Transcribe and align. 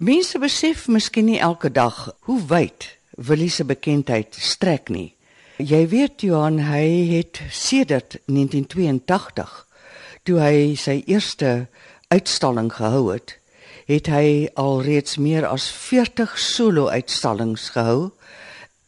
Mense 0.00 0.38
besef 0.40 0.86
miskien 0.88 1.26
nie 1.28 1.42
elke 1.44 1.68
dag 1.68 1.96
hoe 2.24 2.38
wyd 2.48 2.86
Willie 3.28 3.50
se 3.52 3.66
bekendheid 3.68 4.32
strek 4.32 4.88
nie. 4.88 5.10
Jy 5.60 5.80
weet 5.92 6.24
Johan, 6.24 6.56
hy 6.64 6.86
het 7.10 7.42
sedert 7.52 8.16
1982 8.24 9.52
toe 10.24 10.38
hy 10.40 10.72
sy 10.80 11.02
eerste 11.04 11.68
uitstalling 12.08 12.72
gehou 12.78 13.10
het, 13.10 13.36
het 13.92 14.08
hy 14.08 14.48
alreeds 14.56 15.20
meer 15.20 15.44
as 15.44 15.68
40 15.68 16.32
solo-uitstallings 16.46 17.68
gehou 17.76 18.08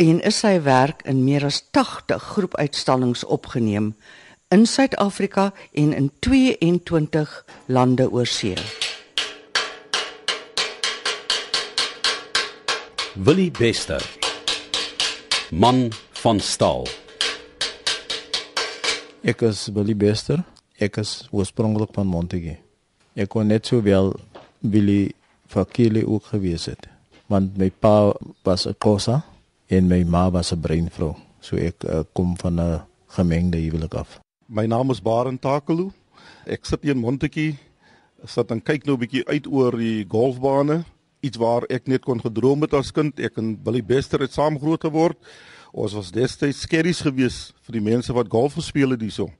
en 0.00 0.24
is 0.24 0.40
sy 0.40 0.54
werk 0.64 1.04
in 1.04 1.26
meer 1.29 1.44
as 1.44 1.60
80 1.76 2.24
groepuitstallings 2.38 3.29
opgeneem 3.29 3.92
in 4.48 4.64
Suid-Afrika 4.64 5.50
en 5.76 5.92
in 5.92 6.08
22 6.24 7.36
lande 7.68 8.08
oor 8.08 8.32
Willie 13.15 13.51
Bester. 13.51 14.01
Man 15.51 15.91
van 16.11 16.41
staal. 16.41 16.87
Ek 19.21 19.43
is 19.45 19.66
Willie 19.69 19.97
Bester. 19.97 20.41
Ek 20.80 20.97
is 20.97 21.29
oorspronklik 21.29 21.93
van 21.93 22.09
Montague. 22.09 22.57
Ek 23.12 23.29
kon 23.35 23.52
net 23.52 23.69
so 23.69 23.85
wel 23.85 24.15
Willie 24.65 25.12
Fakile 25.45 26.07
ook 26.09 26.30
gewees 26.33 26.65
het. 26.73 26.88
Want 27.29 27.59
my 27.61 27.69
pa 27.69 28.15
was 28.48 28.65
'n 28.65 28.80
kosa 28.80 29.21
en 29.69 29.93
my 29.93 30.02
ma 30.09 30.30
was 30.30 30.52
'n 30.52 30.60
breinvrou. 30.60 31.13
So 31.41 31.57
ek 31.57 31.85
uh, 31.85 32.01
kom 32.15 32.33
van 32.41 32.60
'n 32.60 32.80
gemengde 33.13 33.59
huwelik 33.59 33.95
af. 33.95 34.21
My 34.49 34.65
naam 34.66 34.91
is 34.91 35.02
Baren 35.02 35.38
Takelu. 35.38 35.93
Ek 36.47 36.65
sit 36.65 36.83
hier 36.83 36.95
in 36.95 37.01
Montague. 37.01 37.59
Sit 38.24 38.51
en 38.51 38.63
kyk 38.63 38.87
nou 38.87 38.97
'n 38.97 39.01
bietjie 39.01 39.29
uit 39.29 39.47
oor 39.47 39.77
die 39.77 40.05
golfbane 40.09 40.85
iets 41.22 41.38
waar 41.38 41.64
ek 41.70 41.86
net 41.90 42.02
kon 42.04 42.20
gedroom 42.20 42.66
het 42.66 42.74
as 42.74 42.90
kind. 42.94 43.18
Ek 43.22 43.38
en 43.40 43.54
Billy 43.62 43.82
Bester 43.86 44.20
het 44.24 44.34
saam 44.34 44.58
groot 44.60 44.82
geword. 44.82 45.18
Ons 45.73 45.95
was 45.96 46.10
destyds 46.12 46.64
skerries 46.66 47.01
geweest 47.06 47.54
vir 47.64 47.79
die 47.79 47.84
mense 47.84 48.12
wat 48.12 48.30
golf 48.32 48.59
gespeel 48.59 48.92
het 48.92 49.01
hierso. 49.01 49.30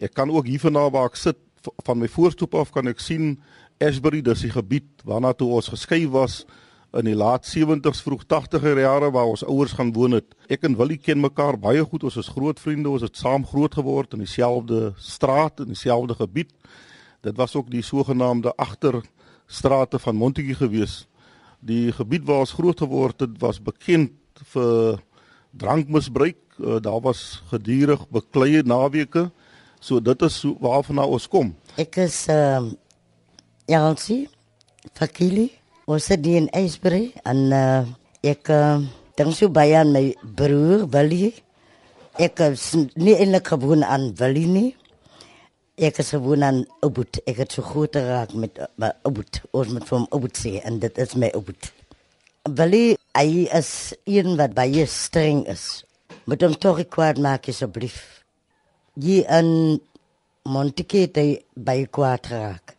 Ek 0.00 0.14
kan 0.16 0.32
ook 0.32 0.48
hier 0.48 0.62
vanaand 0.62 0.94
waar 0.96 1.10
ek 1.12 1.20
sit 1.20 1.38
van 1.84 2.00
my 2.00 2.08
voorstoep 2.08 2.56
af 2.56 2.72
kan 2.72 2.88
ek 2.88 3.02
sien 3.04 3.34
Ashbury, 3.80 4.20
dis 4.24 4.42
die 4.44 4.52
gebied 4.52 5.04
waarna 5.08 5.32
toe 5.36 5.48
ons 5.56 5.70
geskei 5.72 6.02
was 6.08 6.42
in 6.96 7.06
die 7.06 7.16
laat 7.16 7.46
70s 7.46 8.00
vroeg 8.02 8.24
80er 8.28 8.80
jare 8.82 9.10
waar 9.14 9.28
ons 9.30 9.44
ouers 9.46 9.76
gaan 9.78 9.92
woon 9.94 10.18
het. 10.18 10.34
Ek 10.50 10.64
en 10.66 10.74
Willie 10.76 10.98
ken 10.98 11.20
mekaar 11.22 11.56
baie 11.60 11.84
goed. 11.84 12.04
Ons 12.08 12.18
is 12.20 12.32
groot 12.32 12.58
vriende. 12.60 12.90
Ons 12.90 13.04
het 13.06 13.16
saam 13.16 13.46
groot 13.46 13.74
geword 13.78 14.16
in 14.16 14.24
dieselfde 14.24 14.90
straat 14.98 15.62
en 15.62 15.70
dieselfde 15.70 16.16
gebied. 16.18 16.50
Dit 17.22 17.36
was 17.38 17.54
ook 17.54 17.70
die 17.70 17.84
sogenaamde 17.84 18.56
agterstrate 18.56 20.00
van 20.02 20.18
Montague 20.18 20.56
geweest 20.58 21.09
die 21.60 21.92
gebied 21.92 22.24
waar 22.28 22.44
ons 22.44 22.56
groot 22.56 22.78
geword 22.80 23.20
het 23.20 23.36
was 23.40 23.60
bekend 23.62 24.12
vir 24.52 25.00
drankmisbruik. 25.50 26.38
Uh, 26.60 26.76
daar 26.80 27.00
was 27.00 27.42
gedurig 27.52 28.02
bekleie 28.12 28.62
naweke. 28.62 29.30
So 29.80 30.00
dit 30.00 30.22
is 30.22 30.42
waarvan 30.60 31.00
ons 31.04 31.28
kom. 31.28 31.54
Ek 31.80 31.96
is 32.04 32.26
ehm 32.28 32.72
uh, 32.72 32.78
Jansie 33.70 34.26
Fakili. 34.98 35.50
Ons 35.86 36.08
het 36.10 36.22
die 36.22 36.36
in 36.38 36.48
Eisbury 36.54 37.12
en 37.24 37.38
uh, 37.54 37.86
ek 38.26 38.50
uh, 38.52 38.82
dink 39.18 39.34
so 39.36 39.48
baie 39.52 39.76
aan 39.78 39.92
my 39.94 40.10
broer 40.36 40.84
Willie. 40.90 41.32
Ek 42.20 42.42
is 42.50 42.72
nie 42.98 43.14
eintlik 43.16 43.52
gewoon 43.54 43.84
aan 43.86 44.10
Willie 44.18 44.48
nie. 44.50 44.70
Ek 45.80 45.96
is 45.96 46.10
gewoon 46.12 46.42
aan 46.44 46.58
Ubud. 46.84 47.22
Ek 47.24 47.38
het 47.40 47.54
so 47.56 47.64
goed 47.64 47.94
geraak 47.96 48.34
met 48.36 48.58
Ubud. 49.08 49.38
Ons 49.56 49.70
moet 49.72 49.86
van 49.88 50.02
Ubud 50.12 50.40
en 50.60 50.76
dit 50.78 50.98
is 51.00 51.14
my 51.16 51.30
Ubud. 51.32 51.70
Willie, 52.52 52.98
hy 53.16 53.46
is 53.56 53.94
een 54.04 54.36
wat 54.36 54.52
baie 54.52 54.84
streng 54.84 55.46
is. 55.48 55.86
Moet 56.28 56.44
hom 56.44 56.58
tog 56.60 56.82
kwaad 56.92 57.16
maak 57.16 57.48
asseblief. 57.48 57.96
Jy 59.00 59.24
in 59.24 59.80
Montikete 60.44 61.40
by 61.56 61.86
kwaad 61.88 62.28
geraak. 62.28 62.76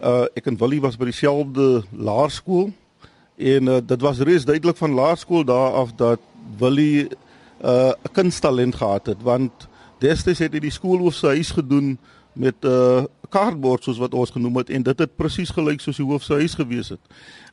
Uh 0.00 0.24
ek 0.32 0.48
en 0.48 0.56
Willie 0.56 0.80
was 0.80 0.96
by 0.96 1.12
dieselfde 1.12 1.84
laerskool 1.92 2.72
en 3.36 3.68
uh, 3.68 3.80
dit 3.84 4.00
was 4.00 4.24
reeds 4.24 4.48
duidelik 4.48 4.80
van 4.80 4.96
laerskool 4.96 5.44
daar 5.44 5.82
af 5.84 5.92
dat 6.00 6.20
Willie 6.56 7.10
'n 7.60 7.68
uh, 7.68 7.92
kunsttalent 8.12 8.74
gehad 8.74 9.12
want 9.20 9.68
Destyds 10.02 10.42
het 10.44 10.52
hy 10.52 10.60
die 10.60 10.74
skoolhoof 10.74 11.14
se 11.16 11.32
huis 11.32 11.50
gedoen 11.56 11.96
met 12.36 12.56
'n 12.64 12.68
uh, 12.68 13.04
kaartbord 13.30 13.84
soos 13.84 13.98
wat 13.98 14.14
ons 14.14 14.30
genoem 14.30 14.56
het 14.56 14.70
en 14.70 14.82
dit 14.82 14.98
het 14.98 15.16
presies 15.16 15.50
gelyk 15.50 15.80
soos 15.80 15.96
die 15.96 16.06
hoof 16.06 16.22
se 16.22 16.34
huis 16.34 16.54
gewees 16.54 16.88
het. 16.88 17.00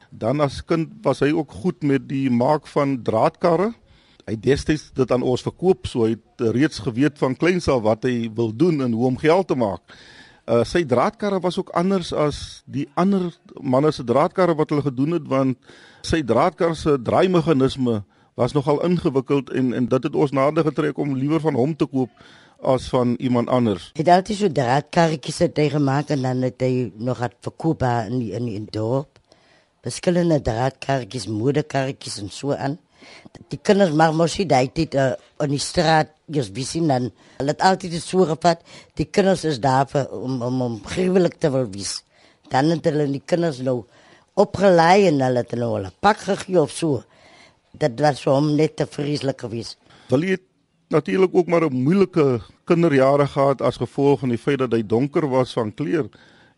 Dan 0.09 0.41
as 0.41 0.61
kind 0.65 0.89
was 1.01 1.19
hy 1.19 1.31
ook 1.31 1.51
goed 1.51 1.83
met 1.83 2.07
die 2.07 2.29
maak 2.29 2.67
van 2.67 3.01
draadkarre. 3.03 3.73
Hy 4.27 4.35
destyds 4.39 4.91
dit 4.93 5.11
aan 5.11 5.23
ons 5.23 5.41
verkoop, 5.41 5.87
so 5.87 6.05
hy 6.05 6.15
het 6.15 6.53
reeds 6.55 6.79
geweet 6.79 7.17
van 7.17 7.35
kleins 7.35 7.67
af 7.67 7.81
wat 7.81 8.03
hy 8.03 8.29
wil 8.35 8.55
doen 8.55 8.81
en 8.81 8.91
hoe 8.91 9.05
om 9.05 9.17
geld 9.17 9.47
te 9.47 9.55
maak. 9.55 9.81
Uh 10.45 10.63
sy 10.63 10.83
draadkarre 10.83 11.39
was 11.39 11.57
ook 11.57 11.69
anders 11.69 12.13
as 12.13 12.63
die 12.65 12.87
ander 12.93 13.31
manne 13.61 13.91
se 13.91 14.03
draadkarre 14.03 14.55
wat 14.55 14.69
hulle 14.69 14.83
gedoen 14.83 15.11
het 15.11 15.27
want 15.27 15.57
sy 16.03 16.21
draadkar 16.23 16.75
se 16.75 16.97
draaimeganisme 16.99 18.03
was 18.33 18.53
nogal 18.53 18.83
ingewikkeld 18.83 19.49
en 19.49 19.73
en 19.73 19.87
dit 19.87 20.03
het 20.03 20.15
ons 20.15 20.31
nader 20.31 20.63
getrek 20.63 20.97
om 20.97 21.17
liewer 21.17 21.41
van 21.41 21.53
hom 21.53 21.75
te 21.75 21.85
koop 21.85 22.09
as 22.63 22.87
van 22.89 23.15
iemand 23.19 23.49
anders. 23.49 23.89
Het 23.93 24.07
altyd 24.07 24.37
so 24.37 24.51
draadkarretjies 24.51 25.41
het 25.43 25.59
hy 25.59 25.67
gemaak 25.73 26.13
en 26.15 26.23
dan 26.23 26.45
het 26.47 26.63
hy 26.63 26.91
nog 26.95 27.19
het 27.19 27.35
verkoop 27.43 27.83
in 27.83 28.19
die, 28.21 28.31
in 28.31 28.47
die 28.47 28.61
dorp. 28.71 29.19
Verskillende 29.83 30.39
draadkarretjies, 30.41 31.27
modekarretjies 31.27 32.21
en 32.23 32.31
so 32.31 32.55
aan. 32.55 32.79
Die 33.51 33.59
kinders 33.59 33.91
mag 33.91 34.13
mos 34.15 34.37
daai 34.47 34.71
tyd 34.71 34.95
uh, 34.95 35.11
in 35.43 35.51
die 35.51 35.59
straat 35.59 36.13
jy's 36.31 36.49
besien 36.55 36.87
dan. 36.87 37.11
Hulle 37.41 37.51
het 37.51 37.61
altyd 37.61 37.99
so 37.99 38.23
gevat. 38.25 38.63
Die 38.95 39.09
kinders 39.11 39.43
is 39.43 39.59
daar 39.59 39.85
vir 39.91 40.07
om 40.15 40.41
om 40.41 40.61
om 40.61 40.79
gruwelik 40.87 41.35
te 41.35 41.51
wil 41.51 41.67
wees. 41.69 41.99
Dan 42.49 42.71
het 42.71 42.85
hulle 42.87 43.09
die 43.11 43.23
kinders 43.25 43.59
nou 43.59 43.83
opgelei 44.39 45.09
en 45.09 45.19
hulle 45.19 45.43
het 45.43 45.51
hulle 45.51 45.83
'n 45.83 45.91
pak 45.99 46.17
gegee 46.17 46.61
of 46.61 46.71
so 46.71 47.03
dit 47.81 47.99
was 47.99 48.21
vir 48.23 48.33
hom 48.33 48.51
net 48.57 48.75
te 48.77 48.87
vreeslik 48.89 49.41
geweest. 49.45 49.77
Wil 50.11 50.25
jy 50.27 50.37
natuurlik 50.93 51.33
ook 51.33 51.47
maar 51.47 51.65
'n 51.65 51.83
moeilike 51.83 52.41
kinderjare 52.65 53.27
gehad 53.27 53.61
as 53.61 53.77
gevolg 53.77 54.19
van 54.19 54.29
die 54.29 54.37
feit 54.37 54.59
dat 54.59 54.71
hy 54.71 54.83
donker 54.85 55.27
was 55.29 55.53
van 55.53 55.73
kleur 55.73 56.09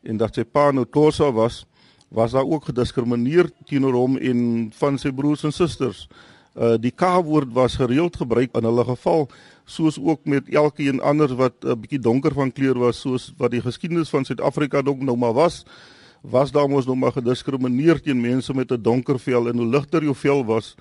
en 0.04 0.18
dat 0.18 0.36
sy 0.36 0.44
pa 0.44 0.72
nou 0.72 0.86
Tosa 0.86 1.32
was, 1.32 1.66
was 2.10 2.32
daar 2.32 2.46
ook 2.46 2.66
gediskrimineer 2.66 3.50
teenoor 3.66 3.94
hom 3.94 4.18
en 4.18 4.72
van 4.74 4.98
sy 4.98 5.12
broers 5.12 5.44
en 5.44 5.52
susters. 5.52 6.08
Uh 6.56 6.78
die 6.78 6.92
K-woord 6.92 7.52
was 7.54 7.76
gereeld 7.76 8.16
gebruik 8.16 8.56
in 8.56 8.64
hulle 8.64 8.84
geval 8.84 9.30
soos 9.66 10.00
ook 10.00 10.26
met 10.26 10.50
elkeen 10.50 11.02
anders 11.02 11.34
wat 11.34 11.54
'n 11.64 11.68
uh, 11.68 11.76
bietjie 11.76 12.00
donker 12.00 12.34
van 12.34 12.52
kleur 12.52 12.80
was 12.80 13.00
soos 13.00 13.34
wat 13.38 13.52
die 13.52 13.62
geskiedenis 13.62 14.10
van 14.10 14.26
Suid-Afrika 14.26 14.82
dalk 14.82 15.02
nou 15.02 15.18
maar 15.18 15.34
was 15.34 15.66
was 16.30 16.52
daar 16.52 16.70
mos 16.70 16.86
nog 16.86 16.96
maar 16.96 17.12
gediskrimineer 17.12 18.02
teen 18.02 18.22
mense 18.22 18.54
met 18.54 18.72
'n 18.72 18.82
donker 18.82 19.20
vel 19.20 19.48
en 19.48 19.58
hoe 19.58 19.68
ligter 19.68 20.04
jou 20.04 20.16
vel 20.16 20.46
was 20.46 20.76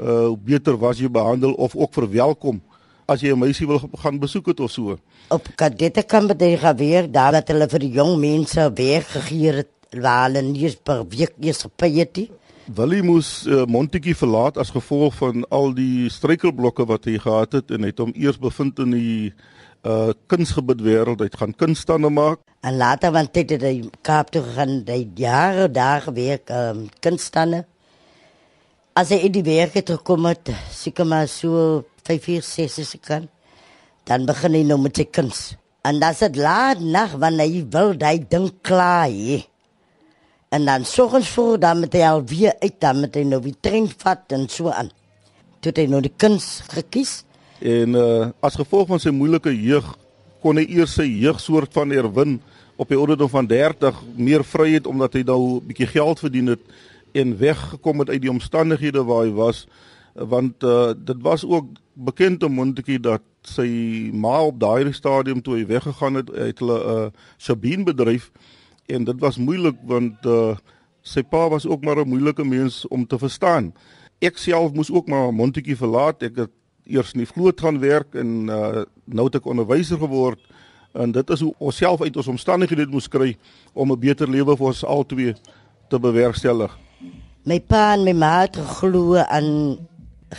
uh 0.00 0.32
beter 0.44 0.76
was 0.76 0.98
jy 0.98 1.10
behandel 1.10 1.52
of 1.52 1.76
ook 1.76 1.92
verwelkom 1.92 2.60
as 3.06 3.20
jy 3.20 3.32
'n 3.32 3.38
meisie 3.38 3.66
wil 3.66 3.80
gaan 4.02 4.18
besoek 4.18 4.46
het 4.46 4.60
of 4.60 4.70
so. 4.70 4.98
Op 5.28 5.48
kadette 5.54 6.02
kan 6.02 6.26
baie 6.26 6.58
gebeur 6.58 7.10
daar 7.10 7.32
dat 7.32 7.48
hulle 7.48 7.68
vir 7.68 7.78
die 7.78 7.92
jong 7.92 8.18
mense 8.18 8.72
weggegee 8.74 9.52
het 9.52 9.70
waar 9.90 10.26
hulle 10.26 10.42
nie 10.42 10.76
per 10.82 11.04
week 11.08 11.34
eers 11.40 11.62
gepay 11.62 11.92
het 11.98 12.16
nie. 12.16 12.30
Willie 12.66 13.02
moes 13.02 13.46
uh, 13.46 13.64
Montetjie 13.64 14.16
verlaat 14.16 14.56
as 14.58 14.70
gevolg 14.74 15.14
van 15.14 15.44
al 15.50 15.72
die 15.74 16.10
struikelblokke 16.10 16.86
wat 16.86 17.04
hy 17.04 17.18
gehad 17.18 17.52
het 17.52 17.70
en 17.70 17.82
het 17.86 17.98
hom 17.98 18.10
eers 18.14 18.38
bevind 18.38 18.78
in 18.78 18.90
die 18.90 19.32
uh 19.86 20.10
kunsgebied 20.26 20.82
wêreld 20.82 21.20
uit 21.22 21.36
gaan 21.38 21.54
kunstande 21.54 22.10
maak. 22.10 22.42
En 22.66 22.76
later 22.76 23.12
want 23.14 23.30
dit 23.34 23.50
het 23.54 23.62
hy 23.62 23.86
Kaap 24.02 24.34
toe 24.34 24.42
gegaan, 24.42 24.82
hy 24.90 25.06
jare 25.14 25.70
daar 25.70 26.02
gewerk 26.08 26.50
um, 26.50 26.88
kunstande 27.00 27.64
as 28.96 29.12
hy 29.12 29.26
in 29.28 29.34
die 29.34 29.44
werk 29.44 29.74
het 29.76 29.90
gekom 29.92 30.24
het, 30.24 30.48
seker 30.72 31.04
maar 31.04 31.28
so 31.28 31.82
5 32.08 32.28
uur 32.32 32.44
6 32.46 32.78
is 32.80 32.94
kan, 33.04 33.26
dan 34.08 34.24
begin 34.28 34.56
hy 34.56 34.62
nou 34.64 34.78
met 34.80 34.96
sy 34.96 35.04
kuns. 35.04 35.50
En 35.84 36.00
dan 36.00 36.16
sit 36.16 36.38
laat 36.40 36.80
nag 36.80 37.18
wanneer 37.20 37.50
hy 37.50 37.60
wil 37.74 37.92
daai 37.98 38.24
ding 38.24 38.48
klaar 38.64 39.12
hê. 39.12 39.42
En 40.54 40.64
dan 40.64 40.86
soggens 40.88 41.28
voor 41.34 41.58
dan 41.60 41.82
met 41.82 41.92
hy 41.92 42.06
al 42.08 42.24
weer 42.24 42.56
uit 42.62 42.78
dan 42.80 43.02
met 43.04 43.18
hy 43.18 43.26
nou 43.28 43.42
weer 43.44 43.58
trein 43.60 43.90
vat 44.00 44.32
en 44.32 44.48
so 44.48 44.72
aan. 44.72 44.88
Toe 45.60 45.74
het 45.74 45.82
hy 45.82 45.86
nou 45.92 46.00
die 46.00 46.14
kuns 46.16 46.62
gekies. 46.72 47.18
En 47.60 47.94
uh 47.94 48.28
as 48.40 48.58
gevolg 48.58 48.88
van 48.88 49.00
sy 49.00 49.10
moeilike 49.10 49.52
jeug 49.54 49.86
kon 50.42 50.56
hy 50.60 50.66
eers 50.68 50.96
sy 50.98 51.06
jeugsoort 51.06 51.72
van 51.72 51.90
herwin 51.90 52.40
op 52.76 52.88
die 52.88 52.98
ouderdom 52.98 53.30
van 53.32 53.46
30 53.48 54.02
meer 54.16 54.44
vryheid 54.44 54.86
omdat 54.86 55.16
hy 55.16 55.22
nou 55.24 55.40
'n 55.56 55.66
bietjie 55.66 55.86
geld 55.86 56.20
verdien 56.20 56.46
het 56.46 56.60
en 57.12 57.38
weggekom 57.38 57.98
het 57.98 58.10
uit 58.10 58.22
die 58.22 58.30
omstandighede 58.30 59.04
waar 59.04 59.24
hy 59.24 59.32
was 59.32 59.66
want 60.14 60.62
uh, 60.62 60.92
dit 60.96 61.16
was 61.22 61.44
ook 61.44 61.66
bekend 61.92 62.42
om 62.42 62.52
Montetjie 62.52 63.00
dat 63.00 63.22
sy 63.42 63.68
ma 64.12 64.42
op 64.42 64.60
daai 64.60 64.92
stadium 64.92 65.42
toe 65.42 65.56
hy 65.56 65.66
weggegaan 65.66 66.14
het 66.14 66.30
uit 66.30 66.58
hulle 66.58 66.78
'n 66.78 67.04
uh, 67.04 67.10
Sabine 67.36 67.84
bedryf 67.84 68.30
en 68.86 69.04
dit 69.04 69.18
was 69.20 69.36
moeilik 69.36 69.76
want 69.82 70.14
uh, 70.26 70.56
Sy 71.06 71.22
pa 71.22 71.44
was 71.48 71.66
ook 71.66 71.84
maar 71.84 72.02
'n 72.02 72.08
moeilike 72.08 72.44
mens 72.44 72.88
om 72.88 73.06
te 73.06 73.18
verstaan. 73.18 73.74
Ek 74.18 74.36
self 74.36 74.72
moes 74.72 74.90
ook 74.90 75.06
maar 75.06 75.34
Montetjie 75.34 75.76
verlaat. 75.76 76.22
Ek 76.22 76.36
het 76.36 76.50
eers 76.86 77.12
in 77.12 77.24
die 77.24 77.30
vloot 77.30 77.60
gaan 77.60 77.80
werk 77.80 78.14
en 78.14 78.48
uh, 78.48 78.84
nou 79.04 79.26
het 79.26 79.34
ek 79.40 79.46
onderwyser 79.46 79.98
geword 79.98 80.40
en 80.96 81.12
dit 81.12 81.30
is 81.30 81.42
hoe 81.44 81.52
ons 81.58 81.76
self 81.76 82.02
uit 82.02 82.16
ons 82.16 82.32
omstandighede 82.32 82.86
moes 82.90 83.08
kry 83.08 83.36
om 83.74 83.92
'n 83.92 84.00
beter 84.00 84.28
lewe 84.28 84.56
vir 84.56 84.66
ons 84.66 84.84
albei 84.84 85.34
te 85.88 85.98
bewerkstellig. 85.98 86.72
My 87.44 87.60
pa 87.60 87.94
en 87.94 88.04
my 88.04 88.12
ma 88.12 88.40
het 88.40 88.56
geglo 88.56 89.16
aan 89.16 89.78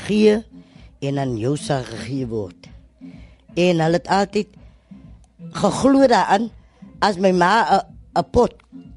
gee 0.08 0.44
en 1.00 1.20
aan 1.20 1.38
jou 1.38 1.56
sal 1.58 1.84
gegee 1.84 2.28
word. 2.28 2.68
En 3.56 3.80
hulle 3.80 3.98
het 3.98 4.08
altyd 4.08 4.48
geglo 5.52 6.08
daaraan 6.08 6.50
as 7.00 7.18
my 7.18 7.32
ma 7.32 7.84
'n 8.16 8.30
pot 8.32 8.54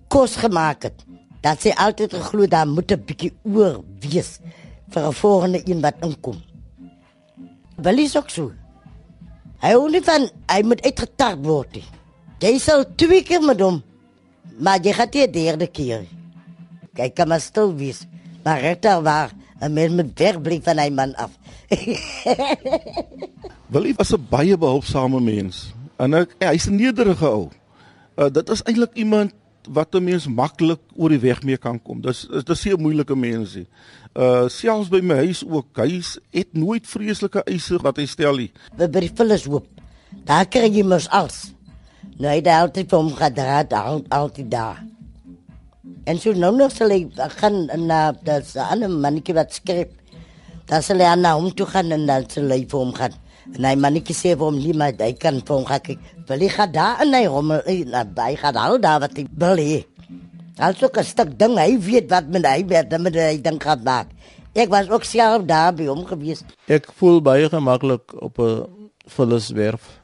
kos 0.09 0.37
gemaak 0.37 0.83
het. 0.83 1.05
Dat 1.41 1.61
sy 1.61 1.71
altyd 1.71 2.15
geglo 2.15 2.47
daar 2.47 2.67
moet 2.67 2.93
'n 2.93 3.05
bietjie 3.07 3.33
oor 3.43 3.85
wees 4.01 4.41
vir 4.91 5.07
'n 5.07 5.13
volgende 5.13 5.61
een 5.65 5.81
wat 5.81 5.95
inkom. 6.01 6.50
Wel 7.83 7.99
is 7.99 8.17
ook 8.17 8.31
so. 8.31 8.53
Hy 9.61 9.73
hou 9.73 9.89
nie 9.93 10.03
van 10.05 10.29
hy 10.49 10.61
moet 10.65 10.83
uitgetart 10.85 11.41
word 11.45 11.79
nie. 11.79 11.87
Jy 12.41 12.55
sal 12.61 12.85
twee 12.97 13.23
keer 13.25 13.43
met 13.45 13.61
hom, 13.61 13.83
maar 14.61 14.81
jy 14.81 14.93
gaan 14.97 15.11
nie 15.13 15.27
die 15.27 15.45
derde 15.45 15.69
keer. 15.69 16.07
Kyk, 16.97 17.15
kan 17.17 17.29
maar 17.29 17.41
stil 17.41 17.75
wees. 17.77 18.07
Maar 18.45 18.61
regter 18.61 19.03
waar 19.03 19.31
'n 19.61 19.73
mens 19.73 19.93
moet 19.93 20.19
wegbly 20.19 20.61
van 20.65 20.79
hy 20.79 20.89
man 20.89 21.15
af. 21.15 21.31
Willie 23.73 23.95
was 23.95 24.13
'n 24.13 24.27
baie 24.31 24.57
behulpsame 24.57 25.21
mens 25.21 25.73
en 26.01 26.15
ek, 26.15 26.33
hy's 26.41 26.69
'n 26.69 26.77
nederige 26.77 27.29
ou. 27.29 27.49
Uh, 28.17 28.33
dit 28.33 28.49
is 28.49 28.63
eintlik 28.65 28.95
iemand 28.95 29.33
wat 29.71 29.95
'n 29.95 30.05
mens 30.05 30.27
maklik 30.27 30.81
oor 30.97 31.09
die 31.09 31.23
weg 31.23 31.43
mee 31.43 31.57
kan 31.57 31.79
kom. 31.83 32.01
Dis 32.01 32.27
dit 32.31 32.49
is 32.49 32.65
'n 32.67 32.81
moeilike 32.83 33.15
mens 33.17 33.55
nie. 33.55 33.67
Uh 34.15 34.49
selfs 34.49 34.89
by 34.89 35.01
my 35.01 35.15
huis 35.15 35.45
ook. 35.47 35.77
Hy 35.77 36.03
het 36.31 36.53
nooit 36.53 36.87
vreeslike 36.87 37.43
eise 37.47 37.79
wat 37.83 37.97
hy 37.97 38.07
stel 38.07 38.37
nie. 38.37 38.53
We 38.77 38.89
by 38.89 39.01
die 39.01 39.13
vullis 39.15 39.45
hoop. 39.45 39.67
Daar 40.25 40.47
kry 40.47 40.71
jy 40.71 40.83
mos 40.83 41.09
alles. 41.09 41.55
Nou 42.19 42.33
hy 42.33 42.41
daar 42.41 42.67
altyd 42.67 42.89
vir 42.91 42.99
hom 42.99 43.15
gedra, 43.15 43.65
al, 43.71 44.03
altyd 44.09 44.51
daar. 44.51 44.85
En 46.05 46.19
so 46.19 46.33
nou 46.33 46.57
nog 46.57 46.73
sal 46.73 46.91
hy 46.91 47.07
gaan 47.39 47.87
na 47.87 48.13
dat 48.13 48.45
'n 48.55 48.59
ander 48.59 48.91
mannetjie 48.91 49.35
wat 49.35 49.55
skryf. 49.55 49.89
Dan 50.67 50.83
sal 50.83 50.99
hy 50.99 51.05
aan 51.05 51.25
hom 51.25 51.55
toe 51.55 51.67
gaan 51.67 51.93
en 51.93 52.07
dan 52.07 52.25
sal 52.29 52.51
hy 52.51 52.67
vir 52.69 52.79
hom 52.79 52.95
gaan. 52.95 53.15
En 53.57 53.65
hy 53.65 53.75
mannetjie 53.77 54.15
sê 54.17 54.35
vir 54.35 54.47
hom 54.47 54.59
nie 54.59 54.75
maar 54.77 54.95
hy 54.99 55.13
kan 55.19 55.41
vir 55.41 55.55
hom 55.57 55.67
gaan 55.69 55.83
kyk. 55.85 55.99
Wil 56.29 56.45
hy 56.47 56.49
gaan 56.49 56.73
daar 56.73 57.03
in 57.05 57.15
hy 57.15 57.25
rommel, 57.27 57.63
hy 57.67 58.35
gaan 58.43 58.57
al 58.57 58.79
daar 58.79 59.01
wat 59.01 59.17
hy 59.19 59.27
wil 59.45 59.57
hê. 59.57 59.85
Also 60.59 60.89
'n 60.93 61.05
stuk 61.05 61.39
ding, 61.39 61.57
hy 61.59 61.79
weet 61.79 62.11
wat 62.11 62.29
met 62.29 62.47
hy 62.47 62.65
weet, 62.67 62.91
dan 62.91 63.03
moet 63.03 63.15
hy 63.15 63.41
dink 63.41 63.63
gaan 63.63 63.83
maak. 63.83 64.07
Ek 64.55 64.69
was 64.69 64.91
ook 64.91 65.05
self 65.05 65.45
daar 65.47 65.73
by 65.75 65.87
hom 65.87 66.05
gewees. 66.05 66.43
Ek 66.67 66.91
voel 66.99 67.23
baie 67.23 67.49
gemaklik 67.49 68.15
op 68.23 68.39
'n 68.39 68.67
vulliswerf 69.07 70.01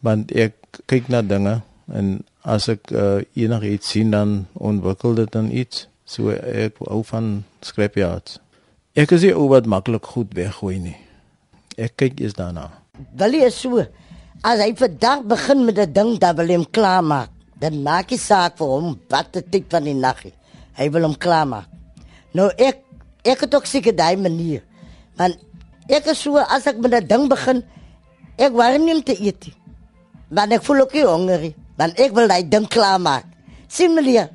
want 0.00 0.32
ek 0.32 0.54
kyk 0.86 1.08
na 1.08 1.22
dinge 1.22 1.62
en 1.92 2.24
as 2.42 2.68
ek 2.68 2.90
uh, 2.90 3.22
enigiets 3.34 3.88
sien 3.88 4.10
dan 4.10 4.46
ontwikkel 4.52 5.14
dit 5.14 5.32
dan 5.32 5.50
iets. 5.50 5.88
So 6.04 6.30
ek 6.30 6.78
hou 6.78 7.02
van 7.04 7.44
scrapyards. 7.60 8.38
Ek 8.94 9.10
is 9.10 9.22
nie 9.22 9.32
oor 9.32 9.48
wat 9.48 9.66
maklik 9.66 10.04
goed 10.04 10.34
weggooi 10.34 10.78
nie. 10.78 11.01
Ek 11.82 11.96
kyk 11.98 12.20
eers 12.22 12.36
daarna. 12.38 12.70
Wil 13.18 13.34
jy 13.42 13.50
so 13.50 13.82
as 14.42 14.58
hy 14.62 14.72
vandag 14.78 15.26
begin 15.26 15.64
met 15.66 15.78
'n 15.78 15.92
ding, 15.92 16.10
dan 16.18 16.36
wil 16.36 16.48
hom 16.48 16.66
klaarmaak 16.70 17.30
dan 17.62 17.78
maak 17.86 18.10
hy 18.10 18.18
saak 18.18 18.58
vir 18.58 18.70
hom 18.74 18.94
wat 19.12 19.30
die 19.36 19.44
tyd 19.54 19.68
van 19.70 19.86
die 19.86 19.94
nag 19.94 20.18
is. 20.26 20.34
Hy 20.74 20.88
wil 20.90 21.06
hom 21.06 21.14
klaarmaak. 21.14 21.68
Nou 22.34 22.48
ek 22.58 22.82
ek 23.22 23.44
het 23.46 23.54
ook 23.54 23.68
seker 23.70 23.94
daai 23.94 24.18
manier. 24.18 24.64
Want 25.20 25.38
ek 25.86 26.10
is 26.10 26.24
so 26.24 26.42
as 26.42 26.66
ek 26.66 26.80
met 26.82 26.94
'n 26.98 27.06
ding 27.06 27.28
begin, 27.30 27.62
ek 28.38 28.52
warm 28.52 28.82
nie 28.84 28.94
om 28.94 29.02
te 29.02 29.14
eet 29.14 29.46
nie. 29.46 29.54
Want 30.30 30.52
ek 30.52 30.62
voel 30.66 30.80
ook 30.82 30.96
honger. 31.06 31.54
Want 31.78 32.00
ek 32.00 32.10
wil 32.12 32.26
daai 32.26 32.42
ding 32.48 32.66
klaarmaak. 32.66 33.24
Sien 33.68 33.94
meneer, 33.94 34.28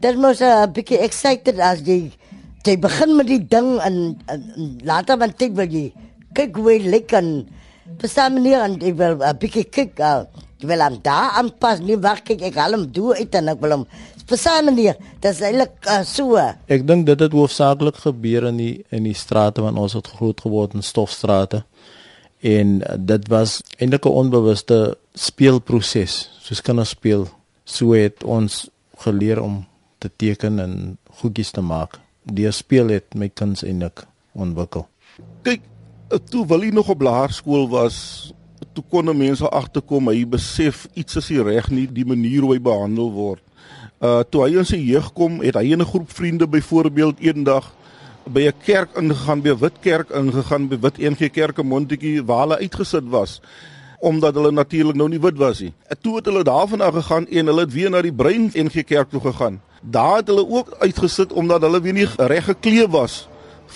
dit 0.00 0.16
moet 0.16 0.40
'n 0.40 0.72
bietjie 0.72 0.98
excited 0.98 1.60
as 1.60 1.80
jy 1.86 2.10
jy 2.66 2.76
begin 2.76 3.16
met 3.16 3.26
die 3.28 3.38
ding 3.38 3.78
en, 3.78 4.18
en, 4.26 4.42
en 4.56 4.80
later 4.82 5.16
want 5.16 5.38
jy 5.40 5.52
wil 5.54 5.70
jy 5.70 5.92
kyk 6.36 6.58
hoe 6.60 6.80
lekker 6.80 7.22
en 7.22 7.30
Verstaan 8.00 8.34
meneer 8.34 8.64
en 8.64 8.74
ek 8.82 8.96
wil 8.98 9.14
'n 9.22 9.38
bietjie 9.38 9.64
kyk. 9.70 10.00
Uh, 10.00 10.26
ek 10.58 10.66
wil 10.66 10.82
hom 10.82 10.98
daar 11.02 11.38
aanpas. 11.38 11.78
Nie 11.80 11.96
wag 11.96 12.24
kyk 12.26 12.42
ek 12.42 12.56
haal 12.58 12.74
hom 12.74 12.86
doen 12.90 13.14
uit 13.14 13.34
en 13.34 13.48
ek 13.48 13.60
wil 13.60 13.70
hom 13.76 13.86
Verstaan 14.26 14.64
meneer, 14.66 14.96
dit 15.22 15.30
is 15.30 15.40
eintlik 15.40 15.86
uh, 15.86 16.02
so. 16.02 16.34
Ek 16.66 16.82
dink 16.86 17.06
dit 17.06 17.20
het 17.20 17.32
hoofsaaklik 17.32 18.00
gebeur 18.02 18.48
in 18.48 18.56
die 18.58 18.84
in 18.90 19.06
die 19.06 19.14
strate 19.14 19.62
want 19.62 19.78
ons 19.78 19.94
het 19.94 20.08
groot 20.18 20.40
geword 20.40 20.74
in 20.74 20.82
stofstrate. 20.82 21.62
En 22.42 22.82
uh, 22.82 22.96
dit 22.98 23.28
was 23.28 23.62
eintlik 23.78 24.04
'n 24.04 24.18
onbewuste 24.22 24.98
speelproses, 25.14 26.30
soos 26.42 26.60
kinders 26.60 26.90
speel. 26.98 27.28
So 27.64 27.94
het 27.94 28.24
ons 28.24 28.66
geleer 28.98 29.40
om 29.42 29.64
te 29.98 30.10
teken 30.16 30.58
en 30.58 30.98
goedjies 31.22 31.50
te 31.50 31.60
maak. 31.62 32.00
Die 32.22 32.50
speel 32.50 32.88
het 32.88 33.14
my 33.14 33.28
kinders 33.28 33.62
eintlik 33.62 34.06
ontwikkel. 34.34 34.88
Kyk, 35.42 35.62
toe 36.08 36.46
Willie 36.46 36.72
nog 36.72 36.88
op 36.88 37.00
laerskool 37.00 37.68
was, 37.68 38.32
toe 38.72 38.84
kon 38.90 39.16
mense 39.16 39.48
agterkom 39.48 40.10
hy 40.12 40.26
besef 40.28 40.86
iets 40.94 41.16
is 41.16 41.30
nie 41.32 41.42
reg 41.42 41.70
nie 41.72 41.86
die 41.88 42.04
manier 42.06 42.44
hoe 42.44 42.54
hy 42.54 42.60
behandel 42.62 43.10
word. 43.12 43.42
Uh 44.04 44.20
toe 44.28 44.44
hy 44.44 44.58
in 44.60 44.68
sy 44.68 44.78
jeug 44.84 45.08
kom, 45.16 45.40
het 45.40 45.56
hy 45.56 45.74
'n 45.74 45.84
groep 45.84 46.10
vriende 46.12 46.46
byvoorbeeld 46.46 47.20
eendag 47.20 47.72
by 48.28 48.46
'n 48.46 48.54
kerk 48.64 48.90
ingegaan, 48.96 49.42
by 49.42 49.50
'n 49.50 49.58
wit 49.58 49.80
kerk 49.80 50.10
ingegaan, 50.10 50.68
by 50.68 50.78
wit 50.80 50.98
NG 50.98 51.30
Kerk 51.30 51.58
in 51.58 51.66
Montetjie 51.66 52.24
waar 52.24 52.40
hulle 52.40 52.58
uitgesit 52.58 53.08
was 53.08 53.40
omdat 53.98 54.34
hulle 54.34 54.52
natuurlik 54.52 54.94
nou 54.94 55.08
nie 55.08 55.20
wit 55.20 55.38
was 55.38 55.60
nie. 55.60 55.72
En 55.88 55.96
toe 56.00 56.16
het 56.16 56.26
hulle 56.26 56.44
daarvan 56.44 56.80
af 56.80 56.94
gegaan 56.94 57.26
en 57.26 57.46
hulle 57.46 57.60
het 57.60 57.72
weer 57.72 57.90
na 57.90 58.02
die 58.02 58.12
Bruin 58.12 58.50
NG 58.52 58.84
Kerk 58.84 59.10
toe 59.10 59.20
gegaan. 59.20 59.60
Daar 59.80 60.16
het 60.16 60.26
hulle 60.26 60.48
ook 60.48 60.76
uitgesit 60.78 61.32
omdat 61.32 61.62
hulle 61.62 61.80
weer 61.80 61.92
nie 61.92 62.06
reg 62.16 62.44
geklee 62.44 62.88
was 62.88 63.26